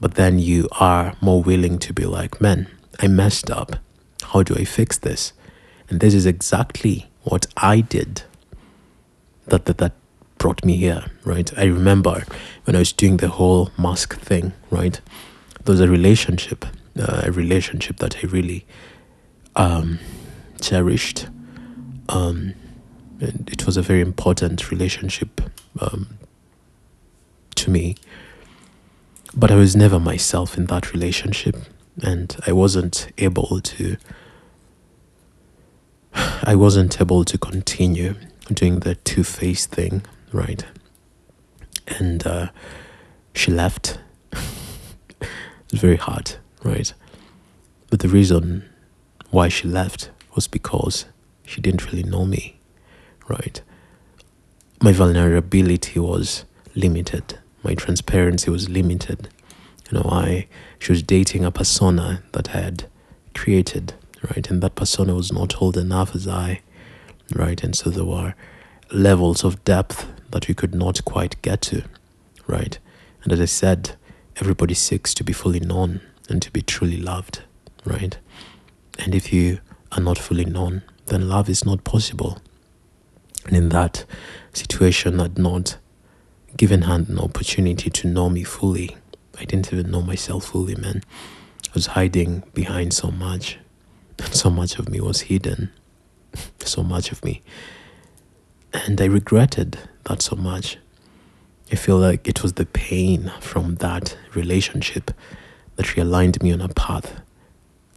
but 0.00 0.14
then 0.14 0.38
you 0.38 0.68
are 0.78 1.14
more 1.20 1.42
willing 1.42 1.78
to 1.80 1.92
be 1.92 2.04
like, 2.04 2.40
man, 2.40 2.68
I 2.98 3.08
messed 3.08 3.50
up. 3.50 3.76
How 4.22 4.42
do 4.42 4.54
I 4.54 4.64
fix 4.64 4.98
this? 4.98 5.32
And 5.88 6.00
this 6.00 6.14
is 6.14 6.26
exactly 6.26 7.10
what 7.24 7.46
I 7.56 7.80
did 7.80 8.22
that, 9.46 9.66
that, 9.66 9.78
that 9.78 9.92
brought 10.38 10.64
me 10.64 10.76
here, 10.76 11.04
right? 11.24 11.52
I 11.58 11.64
remember 11.64 12.24
when 12.64 12.76
I 12.76 12.78
was 12.78 12.92
doing 12.92 13.18
the 13.18 13.28
whole 13.28 13.70
mask 13.76 14.18
thing, 14.18 14.52
right? 14.70 15.00
There 15.64 15.72
was 15.72 15.80
a 15.80 15.88
relationship, 15.88 16.64
uh, 16.98 17.22
a 17.26 17.32
relationship 17.32 17.98
that 17.98 18.16
I 18.24 18.28
really 18.28 18.64
um, 19.56 19.98
cherished. 20.60 21.26
Um, 22.08 22.54
it 23.20 23.66
was 23.66 23.76
a 23.76 23.82
very 23.82 24.00
important 24.00 24.70
relationship 24.70 25.40
um, 25.78 26.18
to 27.56 27.70
me. 27.70 27.96
But 29.34 29.50
I 29.50 29.56
was 29.56 29.76
never 29.76 30.00
myself 30.00 30.56
in 30.56 30.66
that 30.66 30.92
relationship, 30.92 31.56
and 32.02 32.34
I 32.46 32.52
wasn't 32.52 33.12
able 33.18 33.60
to. 33.60 33.96
I 36.14 36.54
wasn't 36.54 37.00
able 37.00 37.24
to 37.24 37.38
continue 37.38 38.14
doing 38.52 38.80
the 38.80 38.94
two 38.96 39.22
faced 39.22 39.70
thing, 39.70 40.02
right? 40.32 40.64
And 41.86 42.26
uh, 42.26 42.48
she 43.34 43.52
left. 43.52 43.98
it 44.32 45.28
was 45.70 45.80
very 45.80 45.96
hard, 45.96 46.36
right? 46.64 46.92
But 47.90 48.00
the 48.00 48.08
reason 48.08 48.64
why 49.30 49.48
she 49.48 49.68
left 49.68 50.10
was 50.34 50.48
because 50.48 51.04
she 51.44 51.60
didn't 51.60 51.86
really 51.86 52.02
know 52.02 52.24
me 52.24 52.59
right? 53.28 53.60
My 54.82 54.92
vulnerability 54.92 56.00
was 56.00 56.44
limited. 56.74 57.38
My 57.62 57.74
transparency 57.74 58.50
was 58.50 58.68
limited. 58.68 59.28
You 59.90 59.98
know, 59.98 60.08
I 60.10 60.46
she 60.78 60.92
was 60.92 61.02
dating 61.02 61.44
a 61.44 61.50
persona 61.50 62.22
that 62.32 62.54
I 62.54 62.60
had 62.60 62.84
created, 63.34 63.94
right? 64.30 64.48
And 64.50 64.62
that 64.62 64.74
persona 64.74 65.14
was 65.14 65.32
not 65.32 65.60
old 65.60 65.76
enough 65.76 66.14
as 66.14 66.26
I, 66.26 66.60
right? 67.34 67.62
And 67.62 67.76
so 67.76 67.90
there 67.90 68.04
were 68.04 68.34
levels 68.90 69.44
of 69.44 69.62
depth 69.64 70.06
that 70.30 70.48
we 70.48 70.54
could 70.54 70.74
not 70.74 71.04
quite 71.04 71.40
get 71.42 71.60
to, 71.62 71.82
right? 72.46 72.78
And 73.22 73.32
as 73.32 73.40
I 73.40 73.44
said, 73.46 73.96
everybody 74.36 74.74
seeks 74.74 75.12
to 75.14 75.24
be 75.24 75.32
fully 75.32 75.60
known 75.60 76.00
and 76.28 76.40
to 76.42 76.50
be 76.50 76.62
truly 76.62 76.96
loved, 76.96 77.42
right? 77.84 78.16
And 78.98 79.14
if 79.14 79.32
you 79.32 79.60
are 79.92 80.00
not 80.02 80.18
fully 80.18 80.44
known, 80.44 80.82
then 81.06 81.28
love 81.28 81.48
is 81.48 81.64
not 81.64 81.84
possible. 81.84 82.38
And 83.46 83.56
in 83.56 83.68
that 83.70 84.04
situation, 84.52 85.20
I'd 85.20 85.38
not 85.38 85.78
given 86.56 86.82
her 86.82 86.94
an 86.94 87.18
opportunity 87.18 87.90
to 87.90 88.08
know 88.08 88.28
me 88.28 88.44
fully. 88.44 88.96
I 89.38 89.44
didn't 89.44 89.72
even 89.72 89.90
know 89.90 90.02
myself 90.02 90.46
fully, 90.46 90.74
man. 90.74 91.02
I 91.68 91.70
was 91.74 91.86
hiding 91.86 92.42
behind 92.54 92.92
so 92.92 93.10
much. 93.10 93.58
So 94.32 94.50
much 94.50 94.78
of 94.78 94.90
me 94.90 95.00
was 95.00 95.22
hidden. 95.22 95.70
so 96.60 96.82
much 96.82 97.10
of 97.10 97.24
me. 97.24 97.40
And 98.72 99.00
I 99.00 99.06
regretted 99.06 99.78
that 100.04 100.20
so 100.20 100.36
much. 100.36 100.76
I 101.72 101.76
feel 101.76 101.96
like 101.98 102.28
it 102.28 102.42
was 102.42 102.54
the 102.54 102.66
pain 102.66 103.32
from 103.40 103.76
that 103.76 104.16
relationship 104.34 105.10
that 105.76 105.86
realigned 105.86 106.42
me 106.42 106.52
on 106.52 106.60
a 106.60 106.68
path 106.68 107.20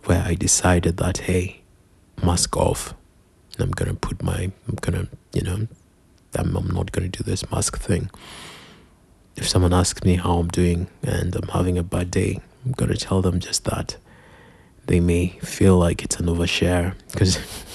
where 0.05 0.23
I 0.23 0.35
decided 0.35 0.97
that, 0.97 1.17
hey, 1.19 1.61
mask 2.23 2.55
off. 2.55 2.93
I'm 3.59 3.71
gonna 3.71 3.93
put 3.93 4.21
my, 4.23 4.51
I'm 4.67 4.75
gonna, 4.81 5.07
you 5.33 5.41
know, 5.41 5.67
I'm, 6.35 6.55
I'm 6.55 6.67
not 6.69 6.91
gonna 6.91 7.09
do 7.09 7.23
this 7.23 7.49
mask 7.51 7.77
thing. 7.79 8.09
if 9.35 9.47
someone 9.47 9.73
asks 9.73 10.03
me 10.03 10.15
how 10.15 10.37
I'm 10.39 10.47
doing 10.49 10.87
and 11.01 11.35
I'm 11.35 11.47
having 11.49 11.77
a 11.77 11.83
bad 11.83 12.11
day, 12.11 12.39
I'm 12.65 12.71
gonna 12.73 12.95
tell 12.95 13.21
them 13.21 13.39
just 13.39 13.65
that. 13.65 13.97
They 14.85 14.99
may 14.99 15.29
feel 15.41 15.77
like 15.77 16.03
it's 16.03 16.19
an 16.19 16.25
overshare 16.27 16.95
because 17.11 17.37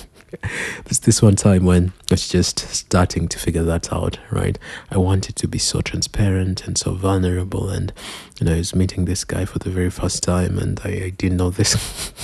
there's 0.85 1.01
this 1.01 1.23
one 1.23 1.37
time 1.37 1.65
when 1.65 1.93
I 2.11 2.15
was 2.15 2.29
just 2.29 2.59
starting 2.59 3.29
to 3.29 3.39
figure 3.39 3.63
that 3.65 3.93
out, 3.93 4.19
right? 4.31 4.59
I 4.91 4.99
wanted 4.99 5.37
to 5.37 5.49
be 5.49 5.59
so 5.59 5.81
transparent 5.81 6.67
and 6.67 6.77
so 6.77 6.95
vulnerable, 6.95 7.69
and 7.69 7.93
you 8.39 8.47
know, 8.47 8.55
I 8.55 8.59
was 8.59 8.75
meeting 8.75 9.05
this 9.05 9.25
guy 9.25 9.45
for 9.45 9.59
the 9.59 9.71
very 9.71 9.91
first 9.91 10.23
time, 10.23 10.59
and 10.59 10.81
I, 10.85 10.89
I 10.89 11.11
didn't 11.11 11.39
know 11.39 11.51
this. 11.51 11.75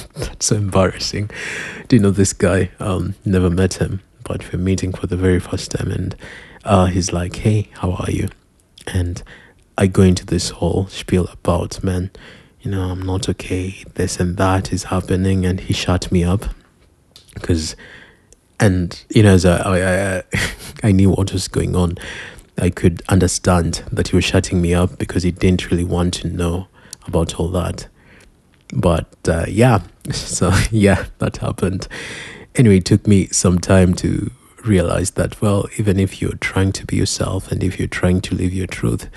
That's 0.14 0.46
so 0.46 0.56
embarrassing. 0.56 1.30
Didn't 1.88 2.02
know 2.02 2.10
this 2.10 2.32
guy. 2.32 2.70
Um, 2.78 3.14
never 3.24 3.50
met 3.50 3.74
him, 3.74 4.00
but 4.22 4.52
we're 4.52 4.58
meeting 4.58 4.92
for 4.92 5.06
the 5.06 5.16
very 5.16 5.40
first 5.40 5.70
time, 5.70 5.90
and 5.90 6.16
uh, 6.64 6.86
he's 6.86 7.12
like, 7.12 7.36
"Hey, 7.36 7.70
how 7.78 7.92
are 7.92 8.10
you?" 8.10 8.28
And 8.86 9.22
I 9.78 9.86
go 9.86 10.02
into 10.02 10.26
this 10.26 10.50
whole 10.50 10.86
spiel 10.88 11.26
about, 11.32 11.82
man, 11.82 12.10
you 12.60 12.70
know, 12.70 12.90
I'm 12.90 13.02
not 13.02 13.28
okay. 13.30 13.82
This 13.94 14.20
and 14.20 14.36
that 14.36 14.72
is 14.72 14.84
happening, 14.84 15.46
and 15.46 15.60
he 15.60 15.72
shut 15.72 16.12
me 16.12 16.22
up 16.22 16.46
because 17.44 17.76
and 18.59 19.04
you 19.11 19.22
know 19.22 19.35
as 19.35 19.44
I, 19.44 20.18
I, 20.18 20.22
I 20.83 20.92
knew 20.92 21.11
what 21.11 21.33
was 21.33 21.46
going 21.46 21.76
on. 21.76 21.98
I 22.57 22.70
could 22.70 23.02
understand 23.09 23.83
that 23.92 24.09
he 24.09 24.16
was 24.16 24.24
shutting 24.24 24.62
me 24.62 24.72
up 24.72 24.96
because 24.96 25.24
he 25.24 25.33
didn't 25.33 25.70
really 25.70 25.85
want 25.85 26.14
to 26.14 26.28
know 26.28 26.68
about 27.07 27.38
all 27.38 27.48
that. 27.48 27.88
But 28.72 29.09
uh, 29.28 29.44
yeah 29.48 29.83
so 30.11 30.52
yeah 30.70 31.07
that 31.18 31.38
happened. 31.38 31.87
Anyway 32.54 32.78
it 32.78 32.87
took 32.87 33.07
me 33.07 33.26
some 33.28 33.59
time 33.59 33.92
to 33.94 34.30
realize 34.64 35.11
that 35.12 35.42
well 35.42 35.66
even 35.76 35.98
if 35.98 36.22
you're 36.22 36.37
trying 36.37 36.72
to 36.72 36.87
be 36.87 36.96
yourself 36.96 37.52
and 37.52 37.62
if 37.62 37.78
you're 37.78 37.87
trying 37.87 38.22
to 38.22 38.35
live 38.35 38.54
your 38.54 38.66
truth 38.66 39.11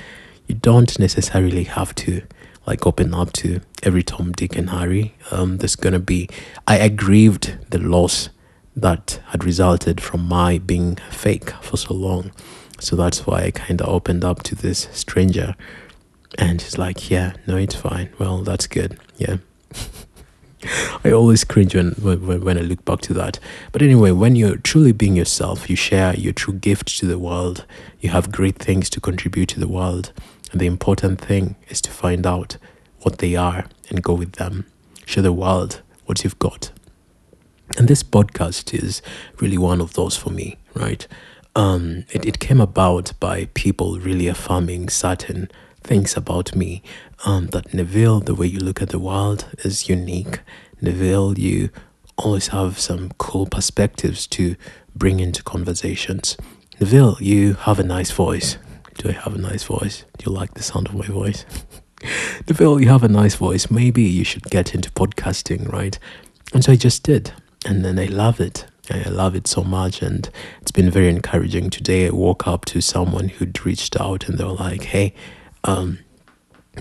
you 0.46 0.56
don't 0.56 1.00
necessarily 1.00 1.64
have 1.64 1.96
to 1.96 2.22
like 2.68 2.86
open 2.86 3.14
up 3.14 3.32
to 3.32 3.62
every 3.82 4.04
Tom, 4.04 4.34
Dick, 4.34 4.56
and 4.58 4.70
Harry. 4.70 5.16
Um, 5.32 5.58
there's 5.58 5.78
gonna 5.78 6.00
be. 6.00 6.30
I 6.68 6.78
aggrieved 6.78 7.58
the 7.70 7.80
loss 7.80 8.30
that 8.76 9.20
had 9.28 9.44
resulted 9.44 10.02
from 10.02 10.28
my 10.28 10.60
being 10.60 10.98
fake 11.10 11.50
for 11.62 11.78
so 11.78 11.94
long, 11.94 12.32
so 12.80 12.96
that's 12.96 13.26
why 13.26 13.44
I 13.44 13.52
kind 13.52 13.82
of 13.82 13.88
opened 13.88 14.24
up 14.24 14.44
to 14.44 14.56
this 14.56 14.90
stranger, 14.92 15.56
and 16.38 16.62
she's 16.62 16.78
like, 16.78 17.10
"Yeah, 17.10 17.34
no, 17.48 17.56
it's 17.56 17.76
fine. 17.76 18.10
Well, 18.20 18.44
that's 18.44 18.68
good. 18.68 19.00
Yeah." 19.18 19.38
I 21.06 21.12
always 21.12 21.44
cringe 21.44 21.76
when, 21.76 21.92
when 21.92 22.42
when 22.42 22.58
I 22.58 22.62
look 22.62 22.84
back 22.84 23.00
to 23.02 23.14
that. 23.14 23.40
But 23.72 23.82
anyway, 23.82 24.12
when 24.12 24.36
you're 24.36 24.58
truly 24.58 24.92
being 24.92 25.16
yourself, 25.16 25.70
you 25.70 25.78
share 25.78 26.16
your 26.16 26.34
true 26.34 26.56
gift 26.56 26.98
to 26.98 27.06
the 27.06 27.20
world. 27.20 27.66
You 28.02 28.10
have 28.10 28.32
great 28.32 28.58
things 28.58 28.90
to 28.90 29.00
contribute 29.00 29.50
to 29.50 29.60
the 29.60 29.68
world 29.68 30.12
the 30.60 30.68
important 30.68 31.20
thing 31.22 31.56
is 31.70 31.82
to 31.82 31.92
find 31.92 32.26
out 32.26 32.58
what 33.02 33.20
they 33.20 33.36
are 33.36 33.66
and 33.90 34.04
go 34.04 34.14
with 34.14 34.34
them. 34.34 34.66
Show 35.06 35.22
the 35.22 35.34
world 35.34 35.82
what 36.06 36.24
you've 36.24 36.40
got. 36.40 36.72
And 37.78 37.88
this 37.88 38.04
podcast 38.04 38.74
is 38.74 39.02
really 39.40 39.58
one 39.58 39.82
of 39.82 39.94
those 39.94 40.16
for 40.16 40.30
me, 40.30 40.58
right? 40.74 41.06
Um, 41.56 42.06
it, 42.12 42.26
it 42.26 42.40
came 42.40 42.62
about 42.62 43.14
by 43.20 43.46
people 43.54 44.00
really 44.00 44.28
affirming 44.28 44.90
certain 44.90 45.50
things 45.84 46.16
about 46.16 46.56
me. 46.56 46.82
Um, 47.26 47.48
that 47.48 47.74
Neville, 47.74 48.20
the 48.20 48.36
way 48.36 48.48
you 48.48 48.60
look 48.60 48.82
at 48.82 48.90
the 48.90 49.00
world 49.00 49.48
is 49.60 49.90
unique. 49.90 50.40
Neville, 50.82 51.38
you 51.38 51.70
always 52.18 52.50
have 52.50 52.80
some 52.80 53.12
cool 53.18 53.46
perspectives 53.46 54.28
to 54.28 54.56
bring 54.96 55.20
into 55.20 55.44
conversations. 55.44 56.38
Neville, 56.80 57.18
you 57.20 57.54
have 57.54 57.80
a 57.80 57.84
nice 57.84 58.12
voice. 58.12 58.58
Do 58.98 59.10
I 59.10 59.12
have 59.12 59.36
a 59.36 59.38
nice 59.38 59.64
voice? 59.64 60.06
Do 60.18 60.30
you 60.30 60.36
like 60.36 60.56
the 60.56 60.64
sound 60.64 60.88
of 60.88 60.96
my 60.96 61.06
voice? 61.06 61.46
Neville, 62.48 62.82
you 62.82 62.90
have 62.90 63.04
a 63.04 63.08
nice 63.08 63.36
voice. 63.36 63.70
Maybe 63.70 64.02
you 64.02 64.24
should 64.24 64.44
get 64.44 64.74
into 64.74 64.90
podcasting, 64.92 65.72
right? 65.72 65.98
And 66.54 66.64
so 66.64 66.72
I 66.72 66.76
just 66.76 67.04
did. 67.04 67.32
And 67.66 67.86
then 67.86 68.00
I 68.00 68.06
love 68.06 68.40
it. 68.40 68.66
I 68.90 69.10
love 69.10 69.36
it 69.36 69.48
so 69.48 69.64
much. 69.64 70.02
And 70.02 70.30
it's 70.62 70.72
been 70.72 70.90
very 70.90 71.10
encouraging. 71.10 71.70
Today 71.70 72.08
I 72.08 72.12
woke 72.12 72.48
up 72.48 72.66
to 72.66 72.82
someone 72.82 73.30
who'd 73.30 73.66
reached 73.66 74.00
out 74.00 74.28
and 74.28 74.38
they 74.38 74.44
were 74.44 74.52
like, 74.52 74.84
hey, 74.84 75.14
um, 75.64 76.00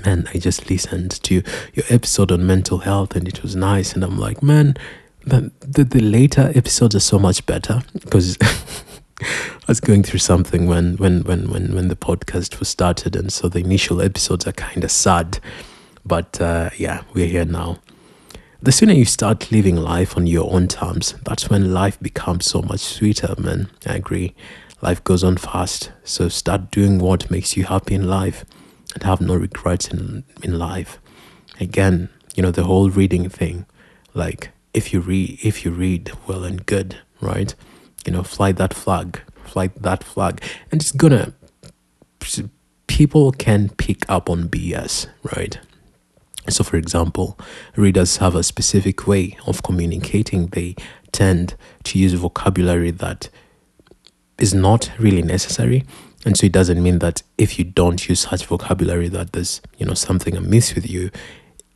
man, 0.05 0.29
I 0.33 0.39
just 0.39 0.71
listened 0.71 1.11
to 1.25 1.43
your 1.75 1.85
episode 1.91 2.33
on 2.33 2.47
mental 2.47 2.79
health 2.79 3.15
and 3.15 3.29
it 3.29 3.43
was 3.43 3.55
nice. 3.55 3.93
And 3.93 4.03
I'm 4.03 4.19
like, 4.19 4.43
man, 4.43 4.77
the, 5.25 5.51
the, 5.61 5.85
the 5.85 6.01
later 6.01 6.53
episodes 6.55 6.95
are 6.95 7.01
so 7.01 7.19
much 7.19 7.45
better 7.45 7.83
because 7.93 8.39
I 9.21 9.67
was 9.67 9.81
going 9.81 10.03
through 10.03 10.19
something 10.19 10.67
when 10.67 10.97
when 10.97 11.23
when 11.23 11.51
when 11.51 11.75
when 11.75 11.89
the 11.89 11.97
podcast 11.97 12.59
was 12.59 12.69
started, 12.69 13.17
and 13.17 13.33
so 13.33 13.49
the 13.49 13.61
initial 13.61 14.01
episodes 14.03 14.47
are 14.47 14.53
kind 14.53 14.85
of 14.85 14.91
sad, 14.91 15.39
but 16.05 16.41
uh, 16.41 16.71
yeah, 16.77 17.03
we're 17.15 17.27
here 17.27 17.45
now. 17.45 17.79
The 18.63 18.73
sooner 18.73 18.93
you 18.93 19.05
start 19.05 19.53
living 19.53 19.77
life 19.77 20.17
on 20.17 20.27
your 20.27 20.53
own 20.53 20.69
terms, 20.69 21.15
that's 21.25 21.49
when 21.49 21.73
life 21.73 22.01
becomes 22.01 22.47
so 22.47 22.63
much 22.63 22.81
sweeter, 22.81 23.35
man. 23.39 23.69
I 23.87 23.95
agree. 23.95 24.35
Life 24.83 25.03
goes 25.05 25.25
on 25.25 25.37
fast, 25.37 25.93
so 26.05 26.29
start 26.29 26.71
doing 26.71 26.99
what 26.99 27.31
makes 27.31 27.57
you 27.57 27.65
happy 27.65 27.95
in 27.95 28.09
life, 28.09 28.45
and 28.95 29.03
have 29.03 29.21
no 29.21 29.35
regrets 29.35 29.89
in 29.89 30.25
in 30.43 30.59
life. 30.59 30.99
Again, 31.59 32.11
you 32.35 32.43
know 32.43 32.51
the 32.51 32.65
whole 32.65 32.91
reading 32.91 33.31
thing, 33.31 33.65
like 34.13 34.51
if 34.75 34.93
you 34.93 35.01
read 35.01 35.39
if 35.43 35.65
you 35.65 35.71
read 35.71 36.13
well 36.27 36.45
and 36.45 36.67
good, 36.67 36.99
right? 37.23 37.55
You 38.07 38.13
know, 38.13 38.23
fly 38.23 38.53
that 38.53 38.73
flag, 38.73 39.21
fly 39.45 39.69
that 39.81 40.05
flag. 40.05 40.43
And 40.71 40.81
it's 40.81 40.93
gonna, 40.93 41.35
people 42.87 43.33
can 43.33 43.71
pick 43.71 44.09
up 44.09 44.31
on 44.31 44.49
BS, 44.49 45.09
right? 45.37 45.59
So, 46.49 46.63
for 46.63 46.77
example, 46.77 47.39
readers 47.75 48.19
have 48.19 48.35
a 48.35 48.43
specific 48.43 49.07
way 49.07 49.37
of 49.47 49.63
communicating. 49.63 50.47
They 50.47 50.77
tend 51.11 51.57
to 51.85 51.99
use 51.99 52.13
vocabulary 52.13 52.93
that 52.93 53.29
is 54.39 54.55
not 54.55 54.91
really 54.99 55.23
necessary. 55.23 55.85
And 56.25 56.37
so 56.37 56.47
it 56.47 56.53
doesn't 56.53 56.83
mean 56.83 57.01
that 57.01 57.23
if 57.39 57.59
you 57.59 57.65
don't 57.65 58.09
use 58.09 58.21
such 58.21 58.47
vocabulary 58.47 59.09
that 59.09 59.33
there's, 59.33 59.61
you 59.79 59.87
know, 59.87 59.95
something 59.95 60.37
amiss 60.37 60.75
with 60.75 60.89
you. 60.89 61.11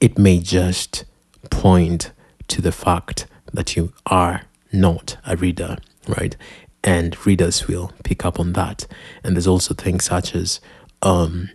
It 0.00 0.18
may 0.18 0.38
just 0.40 1.04
point 1.50 2.12
to 2.48 2.62
the 2.62 2.72
fact 2.72 3.26
that 3.52 3.76
you 3.76 3.92
are 4.06 4.42
not 4.72 5.16
a 5.26 5.36
reader 5.36 5.76
right? 6.10 6.36
And 6.82 7.16
readers 7.26 7.68
will 7.68 7.92
pick 8.04 8.24
up 8.24 8.40
on 8.40 8.52
that. 8.54 8.86
And 9.22 9.36
there's 9.36 9.46
also 9.46 9.74
things 9.74 10.04
such 10.04 10.34
as 10.34 10.60
um, 11.02 11.50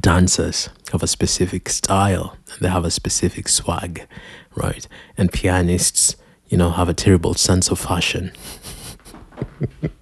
dancers 0.00 0.68
have 0.92 1.02
a 1.02 1.06
specific 1.06 1.68
style 1.68 2.36
and 2.52 2.60
they 2.60 2.68
have 2.68 2.84
a 2.84 2.90
specific 2.90 3.48
swag, 3.48 4.06
right? 4.54 4.86
And 5.16 5.32
pianists, 5.32 6.16
you 6.48 6.56
know, 6.58 6.70
have 6.70 6.88
a 6.88 6.94
terrible 6.94 7.34
sense 7.34 7.70
of 7.70 7.78
fashion. 7.78 8.32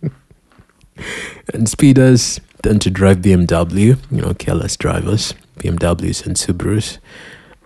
and 1.53 1.69
speeders 1.69 2.41
tend 2.63 2.81
to 2.83 2.91
drive 2.91 3.19
BMW, 3.19 3.99
you 4.11 4.23
know, 4.23 4.35
careless 4.35 4.77
drivers, 4.77 5.35
BMWs 5.59 6.27
and 6.27 6.37
Subarus. 6.37 6.99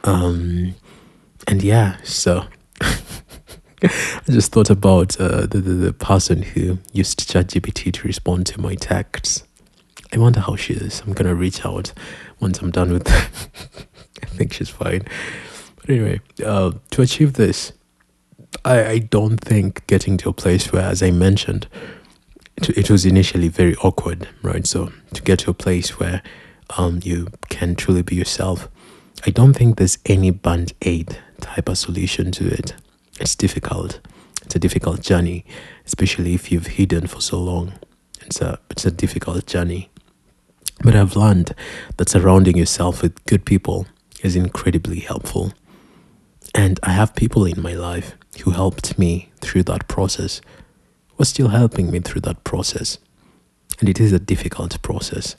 Um, 0.05 0.75
and 1.47 1.63
yeah, 1.63 1.97
so 2.03 2.47
I 3.83 4.23
just 4.27 4.51
thought 4.51 4.71
about 4.71 5.21
uh, 5.21 5.43
the, 5.43 5.61
the, 5.61 5.73
the 5.73 5.93
person 5.93 6.43
who 6.43 6.79
used 6.93 7.31
ChatGPT 7.31 7.93
to 7.93 8.07
respond 8.07 8.47
to 8.47 8.61
my 8.61 8.75
texts. 8.75 9.45
I 10.13 10.19
wonder 10.19 10.41
how 10.41 10.57
she 10.57 10.75
is. 10.75 11.01
I'm 11.07 11.13
gonna 11.13 11.35
reach 11.35 11.65
out 11.65 11.93
once 12.41 12.61
I'm 12.61 12.73
done 12.73 12.93
with. 12.93 13.09
I 14.23 14.27
think 14.27 14.53
she's 14.53 14.69
fine. 14.69 15.03
But 15.77 15.91
anyway, 15.91 16.21
uh, 16.45 16.73
to 16.91 17.03
achieve 17.03 17.35
this, 17.35 17.73
I, 18.65 18.85
I 18.85 18.99
don't 18.99 19.39
think 19.39 19.87
getting 19.87 20.17
to 20.19 20.31
a 20.31 20.33
place 20.33 20.73
where, 20.73 20.83
as 20.83 21.03
I 21.03 21.13
mentioned, 21.13 21.69
it, 22.57 22.71
it 22.71 22.91
was 22.91 23.07
initially 23.07 23.49
very 23.49 23.77
awkward, 23.77 24.29
right? 24.43 24.67
So 24.67 24.93
to 25.15 25.23
get 25.23 25.41
to 25.41 25.51
a 25.51 25.55
place 25.55 26.01
where 26.01 26.23
um, 26.77 26.99
you 27.05 27.29
can 27.49 27.77
truly 27.77 28.03
be 28.03 28.17
yourself, 28.17 28.69
I 29.25 29.31
don't 29.31 29.53
think 29.53 29.77
there's 29.77 29.99
any 30.07 30.33
band 30.33 30.73
aid 30.83 31.19
type 31.41 31.69
of 31.69 31.79
solution 31.79 32.33
to 32.33 32.49
it 32.49 32.75
it's 33.21 33.35
difficult. 33.35 34.01
It's 34.43 34.55
a 34.55 34.59
difficult 34.59 35.03
journey, 35.03 35.45
especially 35.85 36.35
if 36.35 36.51
you've 36.51 36.67
hidden 36.67 37.07
for 37.07 37.21
so 37.21 37.39
long. 37.39 37.75
It's 38.23 38.41
a 38.41 38.59
it's 38.71 38.87
a 38.87 38.91
difficult 38.91 39.47
journey. 39.47 39.91
But 40.83 40.95
I've 40.95 41.17
learned 41.17 41.55
that 41.97 42.09
surrounding 42.09 42.57
yourself 42.57 43.03
with 43.03 43.25
good 43.27 43.45
people 43.45 43.87
is 44.23 44.37
incredibly 44.37 45.01
helpful. 45.01 45.53
And 46.55 46.79
I 46.83 46.91
have 46.91 47.15
people 47.15 47.45
in 47.45 47.61
my 47.61 47.75
life 47.75 48.17
who 48.43 48.53
helped 48.53 48.99
me 48.99 49.31
through 49.41 49.65
that 49.65 49.89
process, 49.89 50.41
were 51.17 51.25
still 51.25 51.49
helping 51.49 51.91
me 51.91 52.01
through 52.01 52.21
that 52.23 52.45
process. 52.45 52.99
And 53.81 53.89
it 53.89 54.01
is 54.01 54.13
a 54.13 54.19
difficult 54.19 54.81
process. 54.83 55.37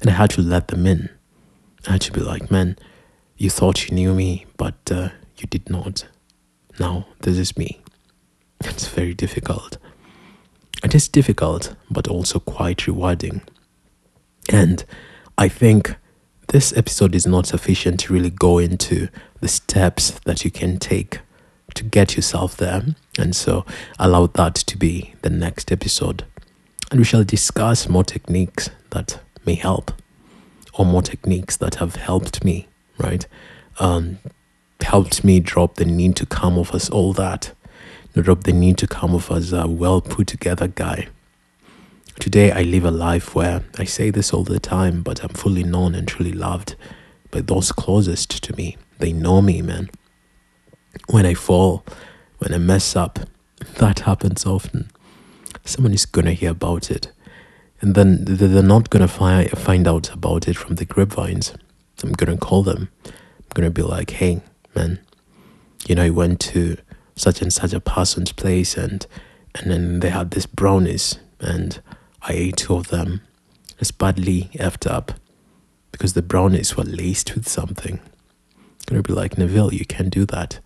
And 0.00 0.10
I 0.10 0.14
had 0.14 0.30
to 0.30 0.42
let 0.42 0.68
them 0.68 0.86
in. 0.86 1.10
I 1.86 1.92
had 1.92 2.00
to 2.02 2.12
be 2.12 2.20
like, 2.20 2.50
man, 2.50 2.76
you 3.36 3.50
thought 3.50 3.88
you 3.88 3.94
knew 3.94 4.14
me, 4.14 4.46
but 4.56 4.90
uh, 4.90 5.10
you 5.36 5.46
did 5.48 5.68
not. 5.68 6.06
Now, 6.78 7.06
this 7.20 7.38
is 7.38 7.56
me. 7.56 7.80
It's 8.60 8.88
very 8.88 9.14
difficult. 9.14 9.78
It 10.82 10.94
is 10.94 11.08
difficult, 11.08 11.74
but 11.90 12.08
also 12.08 12.38
quite 12.40 12.86
rewarding. 12.86 13.42
And 14.48 14.84
I 15.38 15.48
think 15.48 15.96
this 16.48 16.76
episode 16.76 17.14
is 17.14 17.26
not 17.26 17.46
sufficient 17.46 18.00
to 18.00 18.12
really 18.12 18.30
go 18.30 18.58
into 18.58 19.08
the 19.40 19.48
steps 19.48 20.10
that 20.24 20.44
you 20.44 20.50
can 20.50 20.78
take 20.78 21.20
to 21.74 21.84
get 21.84 22.16
yourself 22.16 22.56
there. 22.56 22.82
And 23.18 23.34
so 23.34 23.64
allow 23.98 24.26
that 24.26 24.54
to 24.54 24.76
be 24.76 25.14
the 25.22 25.30
next 25.30 25.72
episode. 25.72 26.24
And 26.90 27.00
we 27.00 27.04
shall 27.04 27.24
discuss 27.24 27.88
more 27.88 28.04
techniques 28.04 28.70
that 28.90 29.20
may 29.46 29.54
help, 29.54 29.92
or 30.74 30.84
more 30.84 31.02
techniques 31.02 31.56
that 31.56 31.76
have 31.76 31.96
helped 31.96 32.44
me, 32.44 32.68
right? 32.98 33.26
Um, 33.78 34.18
helped 34.92 35.24
me 35.24 35.40
drop 35.40 35.76
the 35.76 35.86
need 35.86 36.14
to 36.14 36.26
come 36.26 36.58
off 36.58 36.74
as 36.74 36.90
all 36.90 37.14
that, 37.14 37.54
drop 38.12 38.44
the 38.44 38.52
need 38.52 38.76
to 38.76 38.86
come 38.86 39.14
off 39.14 39.30
as 39.30 39.50
a 39.50 39.66
well 39.66 40.02
put 40.02 40.26
together 40.26 40.68
guy. 40.68 41.08
Today, 42.20 42.52
I 42.52 42.60
live 42.60 42.84
a 42.84 42.90
life 42.90 43.34
where 43.34 43.64
I 43.78 43.84
say 43.84 44.10
this 44.10 44.34
all 44.34 44.44
the 44.44 44.60
time, 44.60 45.02
but 45.02 45.24
I'm 45.24 45.30
fully 45.30 45.64
known 45.64 45.94
and 45.94 46.06
truly 46.06 46.34
loved 46.34 46.76
by 47.30 47.40
those 47.40 47.72
closest 47.72 48.42
to 48.44 48.54
me. 48.54 48.76
They 48.98 49.14
know 49.14 49.40
me, 49.40 49.62
man. 49.62 49.88
When 51.08 51.24
I 51.24 51.32
fall, 51.32 51.86
when 52.36 52.52
I 52.52 52.58
mess 52.58 52.94
up, 52.94 53.18
that 53.78 54.00
happens 54.00 54.44
often. 54.44 54.90
Someone 55.64 55.94
is 55.94 56.04
gonna 56.04 56.34
hear 56.34 56.50
about 56.50 56.90
it, 56.90 57.10
and 57.80 57.94
then 57.94 58.26
they're 58.26 58.62
not 58.62 58.90
gonna 58.90 59.08
find 59.08 59.48
find 59.52 59.88
out 59.88 60.12
about 60.12 60.48
it 60.48 60.58
from 60.58 60.74
the 60.74 60.84
grapevines. 60.84 61.54
I'm 62.02 62.12
gonna 62.12 62.36
call 62.36 62.62
them. 62.62 62.90
I'm 63.06 63.54
gonna 63.54 63.70
be 63.70 63.82
like, 63.82 64.10
"Hey, 64.10 64.42
man, 64.74 65.00
you 65.86 65.94
know, 65.94 66.04
I 66.04 66.10
went 66.10 66.40
to 66.40 66.76
such 67.14 67.42
and 67.42 67.52
such 67.52 67.72
a 67.72 67.80
person's 67.80 68.32
place, 68.32 68.76
and 68.76 69.06
and 69.54 69.70
then 69.70 70.00
they 70.00 70.10
had 70.10 70.30
this 70.30 70.46
brownies, 70.46 71.18
and 71.40 71.80
I 72.22 72.32
ate 72.32 72.56
two 72.56 72.74
of 72.74 72.88
them. 72.88 73.20
It's 73.78 73.90
badly 73.90 74.50
effed 74.54 74.90
up 74.90 75.12
because 75.90 76.14
the 76.14 76.22
brownies 76.22 76.76
were 76.76 76.84
laced 76.84 77.34
with 77.34 77.48
something. 77.48 78.00
Gonna 78.86 79.02
be 79.02 79.12
like, 79.12 79.38
Neville, 79.38 79.74
you 79.74 79.84
can't 79.84 80.10
do 80.10 80.24
that. 80.26 80.60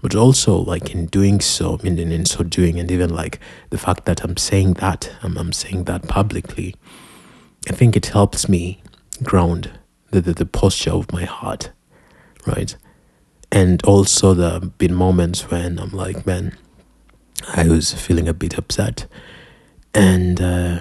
But 0.00 0.14
also, 0.14 0.56
like 0.56 0.94
in 0.94 1.06
doing 1.06 1.40
so, 1.40 1.78
meaning 1.82 2.12
in 2.12 2.24
so 2.24 2.44
doing, 2.44 2.78
and 2.78 2.90
even 2.90 3.10
like 3.10 3.40
the 3.70 3.78
fact 3.78 4.04
that 4.04 4.22
I'm 4.22 4.36
saying 4.36 4.74
that, 4.74 5.10
I'm, 5.22 5.36
I'm 5.36 5.52
saying 5.52 5.84
that 5.84 6.06
publicly, 6.06 6.76
I 7.68 7.72
think 7.72 7.96
it 7.96 8.06
helps 8.06 8.48
me 8.48 8.80
ground 9.22 9.72
the, 10.10 10.20
the, 10.20 10.32
the 10.34 10.46
posture 10.46 10.92
of 10.92 11.12
my 11.12 11.24
heart, 11.24 11.72
right? 12.46 12.76
And 13.50 13.82
also, 13.84 14.34
there 14.34 14.50
have 14.50 14.76
been 14.78 14.94
moments 14.94 15.50
when 15.50 15.78
I'm 15.78 15.90
like, 15.90 16.26
man, 16.26 16.56
I 17.48 17.66
was 17.68 17.94
feeling 17.94 18.28
a 18.28 18.34
bit 18.34 18.58
upset. 18.58 19.06
And 19.94 20.40
uh, 20.40 20.80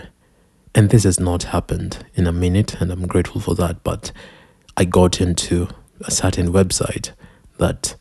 and 0.75 0.89
this 0.89 1.03
has 1.03 1.19
not 1.19 1.43
happened 1.43 2.06
in 2.13 2.27
a 2.27 2.32
minute 2.32 2.80
and 2.80 2.91
i'm 2.91 3.08
grateful 3.08 3.41
for 3.41 3.56
that 3.56 3.84
but 3.84 4.12
i 4.75 4.86
got 4.86 5.19
into 5.19 5.67
a 6.01 6.12
certain 6.12 6.51
website 6.53 7.13
that 7.58 7.95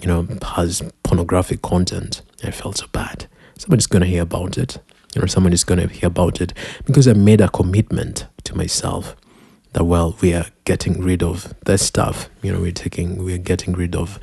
you 0.00 0.06
know 0.06 0.26
has 0.54 0.82
pornographic 1.02 1.62
content. 1.62 2.22
I 2.42 2.50
felt 2.50 2.78
so 2.78 2.86
bad. 2.92 3.26
Somebody's 3.58 3.86
going 3.86 4.02
to 4.02 4.08
hear 4.08 4.22
about 4.22 4.58
it. 4.58 4.78
You 5.14 5.20
know 5.20 5.26
someone 5.26 5.52
is 5.52 5.64
going 5.64 5.80
to 5.80 5.92
hear 5.92 6.06
about 6.06 6.40
it 6.40 6.54
because 6.86 7.06
i 7.06 7.12
made 7.12 7.42
a 7.42 7.48
commitment 7.48 8.26
to 8.44 8.56
myself 8.56 9.14
that 9.72 9.84
well 9.84 10.16
we 10.20 10.34
are 10.34 10.46
getting 10.64 11.00
rid 11.00 11.22
of 11.22 11.54
this 11.64 11.84
stuff 11.84 12.28
you 12.42 12.52
know 12.52 12.60
we're 12.60 12.72
taking 12.72 13.24
we're 13.24 13.38
getting 13.38 13.72
rid 13.72 13.96
of 13.96 14.18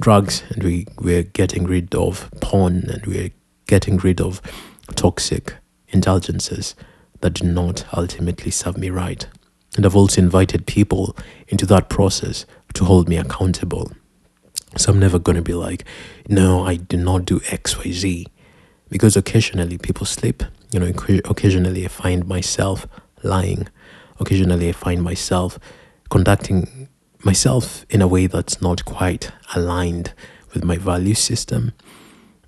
drugs 0.00 0.42
and 0.50 0.62
we 0.62 0.86
we're 1.00 1.22
getting 1.22 1.64
rid 1.64 1.94
of 1.94 2.30
porn 2.40 2.88
and 2.90 3.06
we're 3.06 3.30
getting 3.66 3.96
rid 3.98 4.20
of 4.20 4.40
toxic 4.94 5.54
indulgences 5.88 6.74
that 7.22 7.34
do 7.34 7.46
not 7.46 7.84
ultimately 7.96 8.50
serve 8.50 8.76
me 8.76 8.90
right. 8.90 9.26
And 9.76 9.86
I've 9.86 9.96
also 9.96 10.20
invited 10.20 10.66
people 10.66 11.16
into 11.48 11.64
that 11.66 11.88
process 11.88 12.44
to 12.74 12.84
hold 12.84 13.08
me 13.08 13.16
accountable. 13.16 13.92
So 14.76 14.92
I'm 14.92 14.98
never 14.98 15.18
going 15.18 15.36
to 15.36 15.42
be 15.42 15.54
like, 15.54 15.84
no, 16.28 16.66
I 16.66 16.76
do 16.76 16.96
not 16.96 17.24
do 17.24 17.40
XYZ. 17.40 18.26
Because 18.90 19.16
occasionally 19.16 19.78
people 19.78 20.04
slip. 20.04 20.42
You 20.70 20.80
know, 20.80 20.92
occasionally 21.24 21.84
I 21.84 21.88
find 21.88 22.26
myself 22.26 22.86
lying. 23.22 23.68
Occasionally 24.22 24.68
I 24.68 24.72
find 24.72 25.02
myself 25.02 25.58
conducting 26.08 26.88
myself 27.24 27.84
in 27.90 28.00
a 28.00 28.06
way 28.06 28.28
that's 28.28 28.62
not 28.62 28.84
quite 28.84 29.32
aligned 29.54 30.12
with 30.54 30.64
my 30.64 30.76
value 30.76 31.14
system. 31.14 31.72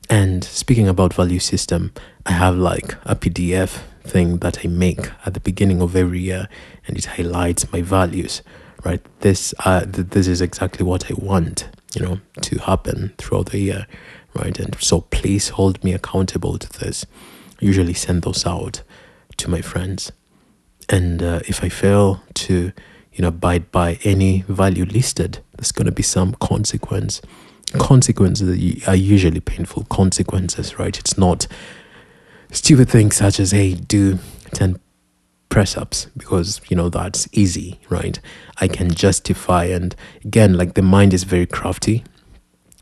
And 0.09 0.45
speaking 0.45 0.87
about 0.87 1.15
value 1.15 1.41
system, 1.41 1.93
I 2.27 2.33
have 2.33 2.57
like 2.57 2.93
a 3.05 3.17
PDF 3.17 3.81
thing 4.05 4.39
that 4.39 4.65
I 4.65 4.69
make 4.69 5.11
at 5.27 5.35
the 5.35 5.41
beginning 5.41 5.83
of 5.83 5.97
every 5.97 6.21
year, 6.21 6.49
and 6.87 6.97
it 6.97 7.07
highlights 7.07 7.73
my 7.73 7.83
values. 7.83 8.43
Right, 8.85 9.01
this 9.21 9.53
uh, 9.65 9.81
th- 9.81 10.09
this 10.11 10.29
is 10.29 10.41
exactly 10.41 10.85
what 10.85 11.11
I 11.11 11.15
want, 11.17 11.69
you 11.97 12.03
know, 12.03 12.21
to 12.43 12.59
happen 12.59 13.15
throughout 13.19 13.47
the 13.47 13.59
year, 13.59 13.87
right? 14.35 14.57
And 14.61 14.77
so 14.79 15.01
please 15.01 15.49
hold 15.49 15.83
me 15.83 15.93
accountable 15.95 16.59
to 16.59 16.69
this. 16.81 17.07
I 17.61 17.65
usually 17.65 17.95
send 17.95 18.23
those 18.23 18.45
out 18.47 18.83
to 19.39 19.51
my 19.51 19.63
friends, 19.63 20.13
and 20.89 21.23
uh, 21.23 21.41
if 21.47 21.63
I 21.63 21.69
fail 21.69 22.23
to, 22.35 22.73
you 23.13 23.23
know, 23.23 23.29
abide 23.29 23.71
by 23.71 23.99
any 24.05 24.43
value 24.49 24.85
listed, 24.85 25.41
there's 25.57 25.73
gonna 25.73 25.93
be 25.93 26.03
some 26.03 26.35
consequence 26.35 27.21
consequences 27.79 28.87
are 28.87 28.97
usually 28.97 29.41
painful 29.41 29.85
consequences, 29.85 30.79
right? 30.79 30.99
It's 30.99 31.19
not 31.19 31.47
stupid 32.51 32.89
things 32.89 33.17
such 33.17 33.41
as, 33.41 33.51
hey, 33.51 33.75
do 33.75 34.19
10 34.53 34.79
press 35.49 35.77
ups 35.77 36.07
because, 36.17 36.61
you 36.69 36.77
know, 36.77 36.89
that's 36.89 37.29
easy, 37.33 37.81
right? 37.89 38.19
I 38.61 38.69
can 38.69 38.91
justify. 38.91 39.65
And 39.65 39.95
again, 40.25 40.55
like 40.55 40.75
the 40.75 40.83
mind 40.83 41.15
is 41.15 41.25
very 41.25 41.47
crafty 41.47 42.05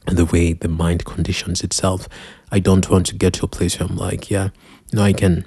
and 0.06 0.16
the 0.16 0.24
way 0.24 0.52
the 0.52 0.68
mind 0.68 1.04
conditions 1.04 1.62
itself. 1.62 2.08
I 2.50 2.58
don't 2.58 2.88
want 2.90 3.06
to 3.06 3.14
get 3.14 3.34
to 3.34 3.46
a 3.46 3.48
place 3.48 3.78
where 3.78 3.88
I'm 3.88 3.96
like, 3.96 4.30
yeah, 4.30 4.50
no, 4.92 5.02
I 5.02 5.12
can 5.12 5.46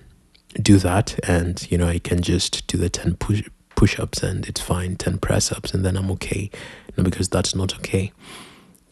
do 0.62 0.78
that 0.80 1.20
and, 1.28 1.70
you 1.72 1.78
know, 1.78 1.88
I 1.88 2.00
can 2.00 2.22
just 2.22 2.66
do 2.68 2.78
the 2.78 2.90
10 2.90 3.16
push 3.16 3.44
push 3.76 4.00
ups 4.00 4.24
and 4.24 4.48
it's 4.48 4.62
fine, 4.62 4.96
10 4.96 5.20
press 5.20 5.52
ups, 5.52 5.74
and 5.74 5.86
then 5.86 5.98
I'm 5.98 6.10
okay. 6.12 6.50
No, 6.98 7.04
because 7.04 7.30
that's 7.30 7.54
not 7.54 7.76
okay. 7.76 8.12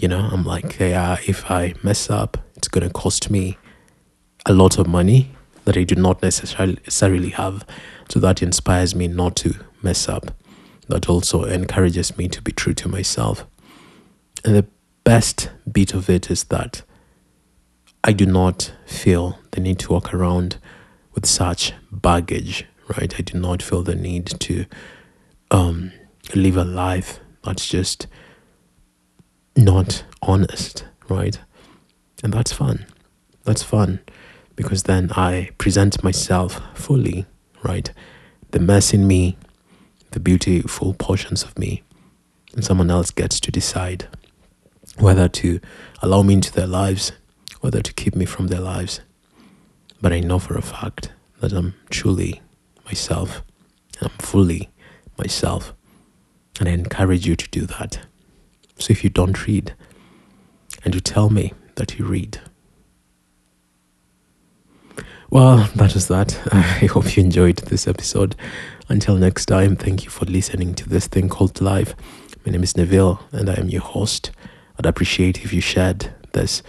You 0.01 0.09
know, 0.09 0.19
I'm 0.19 0.43
like, 0.43 0.77
yeah, 0.79 1.17
if 1.25 1.49
I 1.49 1.73
mess 1.81 2.09
up, 2.09 2.37
it's 2.55 2.67
going 2.67 2.85
to 2.85 2.93
cost 2.93 3.29
me 3.29 3.57
a 4.45 4.53
lot 4.53 4.77
of 4.77 4.87
money 4.87 5.31
that 5.63 5.77
I 5.77 5.83
do 5.83 5.95
not 5.95 6.21
necessarily 6.21 7.29
have. 7.29 7.65
So 8.09 8.19
that 8.19 8.43
inspires 8.43 8.93
me 8.93 9.07
not 9.07 9.37
to 9.37 9.55
mess 9.81 10.09
up. 10.09 10.31
That 10.89 11.07
also 11.07 11.45
encourages 11.45 12.17
me 12.17 12.27
to 12.27 12.41
be 12.41 12.51
true 12.51 12.73
to 12.73 12.89
myself. 12.89 13.45
And 14.43 14.55
the 14.55 14.65
best 15.05 15.49
bit 15.71 15.93
of 15.93 16.09
it 16.09 16.29
is 16.29 16.43
that 16.45 16.81
I 18.03 18.11
do 18.11 18.25
not 18.25 18.73
feel 18.85 19.39
the 19.51 19.61
need 19.61 19.79
to 19.79 19.93
walk 19.93 20.13
around 20.13 20.57
with 21.13 21.25
such 21.25 21.73
baggage, 21.91 22.65
right? 22.87 23.13
I 23.17 23.21
do 23.21 23.37
not 23.37 23.61
feel 23.61 23.83
the 23.83 23.95
need 23.95 24.27
to 24.41 24.65
um, 25.51 25.91
live 26.35 26.57
a 26.57 26.63
life 26.63 27.19
that's 27.43 27.67
just 27.67 28.07
not 29.55 30.03
honest, 30.21 30.85
right? 31.09 31.39
And 32.23 32.33
that's 32.33 32.53
fun. 32.53 32.85
That's 33.43 33.63
fun 33.63 33.99
because 34.55 34.83
then 34.83 35.11
I 35.11 35.49
present 35.57 36.03
myself 36.03 36.61
fully, 36.73 37.25
right? 37.63 37.91
The 38.51 38.59
mess 38.59 38.93
in 38.93 39.07
me, 39.07 39.37
the 40.11 40.19
beautiful 40.19 40.93
portions 40.93 41.43
of 41.43 41.57
me, 41.57 41.83
and 42.53 42.63
someone 42.63 42.91
else 42.91 43.11
gets 43.11 43.39
to 43.41 43.51
decide 43.51 44.07
whether 44.99 45.27
to 45.27 45.59
allow 46.01 46.21
me 46.21 46.35
into 46.35 46.51
their 46.51 46.67
lives, 46.67 47.11
whether 47.61 47.81
to 47.81 47.93
keep 47.93 48.15
me 48.15 48.25
from 48.25 48.47
their 48.47 48.59
lives. 48.59 49.01
But 50.03 50.11
I 50.11 50.19
know 50.19 50.37
for 50.37 50.57
a 50.57 50.61
fact 50.61 51.13
that 51.39 51.53
I'm 51.53 51.75
truly 51.89 52.41
myself, 52.83 53.41
and 54.01 54.11
I'm 54.11 54.17
fully 54.17 54.69
myself, 55.17 55.73
and 56.59 56.67
I 56.67 56.73
encourage 56.73 57.25
you 57.25 57.37
to 57.37 57.49
do 57.51 57.65
that. 57.67 58.01
So 58.77 58.91
if 58.91 59.05
you 59.05 59.09
don't 59.09 59.47
read, 59.47 59.73
and 60.83 60.93
you 60.93 60.99
tell 60.99 61.29
me 61.29 61.53
that 61.75 61.97
you 61.97 62.03
read. 62.03 62.41
Well, 65.29 65.69
that 65.73 65.95
is 65.95 66.09
that. 66.09 66.37
I 66.51 66.87
hope 66.87 67.15
you 67.15 67.23
enjoyed 67.23 67.59
this 67.59 67.87
episode. 67.87 68.35
Until 68.89 69.15
next 69.15 69.45
time, 69.45 69.77
thank 69.77 70.03
you 70.03 70.09
for 70.09 70.25
listening 70.25 70.75
to 70.75 70.89
this 70.89 71.07
thing 71.07 71.29
called 71.29 71.61
life. 71.61 71.95
My 72.45 72.51
name 72.51 72.63
is 72.63 72.75
Neville, 72.75 73.23
and 73.31 73.49
I 73.49 73.53
am 73.53 73.69
your 73.69 73.81
host. 73.81 74.31
I'd 74.77 74.85
appreciate 74.85 75.45
if 75.45 75.53
you 75.53 75.61
shared 75.61 76.13
this 76.33 76.61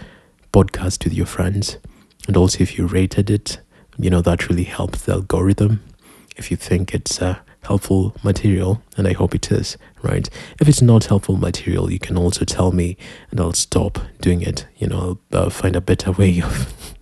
podcast 0.53 1.03
with 1.03 1.13
your 1.13 1.25
friends, 1.25 1.79
and 2.27 2.37
also 2.37 2.61
if 2.61 2.77
you 2.77 2.85
rated 2.85 3.29
it. 3.29 3.59
You 3.97 4.09
know, 4.09 4.21
that 4.21 4.49
really 4.49 4.63
helps 4.63 5.03
the 5.03 5.13
algorithm. 5.13 5.81
If 6.35 6.51
you 6.51 6.57
think 6.57 6.93
it's 6.93 7.21
uh, 7.21 7.37
helpful 7.63 8.15
material, 8.23 8.81
and 8.97 9.07
I 9.07 9.13
hope 9.13 9.33
it 9.33 9.51
is, 9.51 9.77
right? 10.01 10.29
If 10.59 10.67
it's 10.67 10.81
not 10.81 11.05
helpful 11.05 11.37
material, 11.37 11.91
you 11.91 11.99
can 11.99 12.17
also 12.17 12.45
tell 12.45 12.71
me 12.71 12.97
and 13.31 13.39
I'll 13.39 13.53
stop 13.53 13.99
doing 14.21 14.41
it. 14.41 14.67
You 14.77 14.87
know, 14.87 15.19
I'll 15.31 15.45
uh, 15.45 15.49
find 15.49 15.75
a 15.75 15.81
better 15.81 16.11
way 16.11 16.41
of 16.43 16.95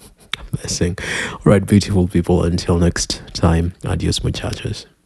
messing. 0.54 0.98
All 1.32 1.42
right, 1.46 1.66
beautiful 1.66 2.08
people, 2.08 2.44
until 2.44 2.78
next 2.78 3.22
time, 3.34 3.74
adios, 3.86 4.24
muchachos. 4.24 4.86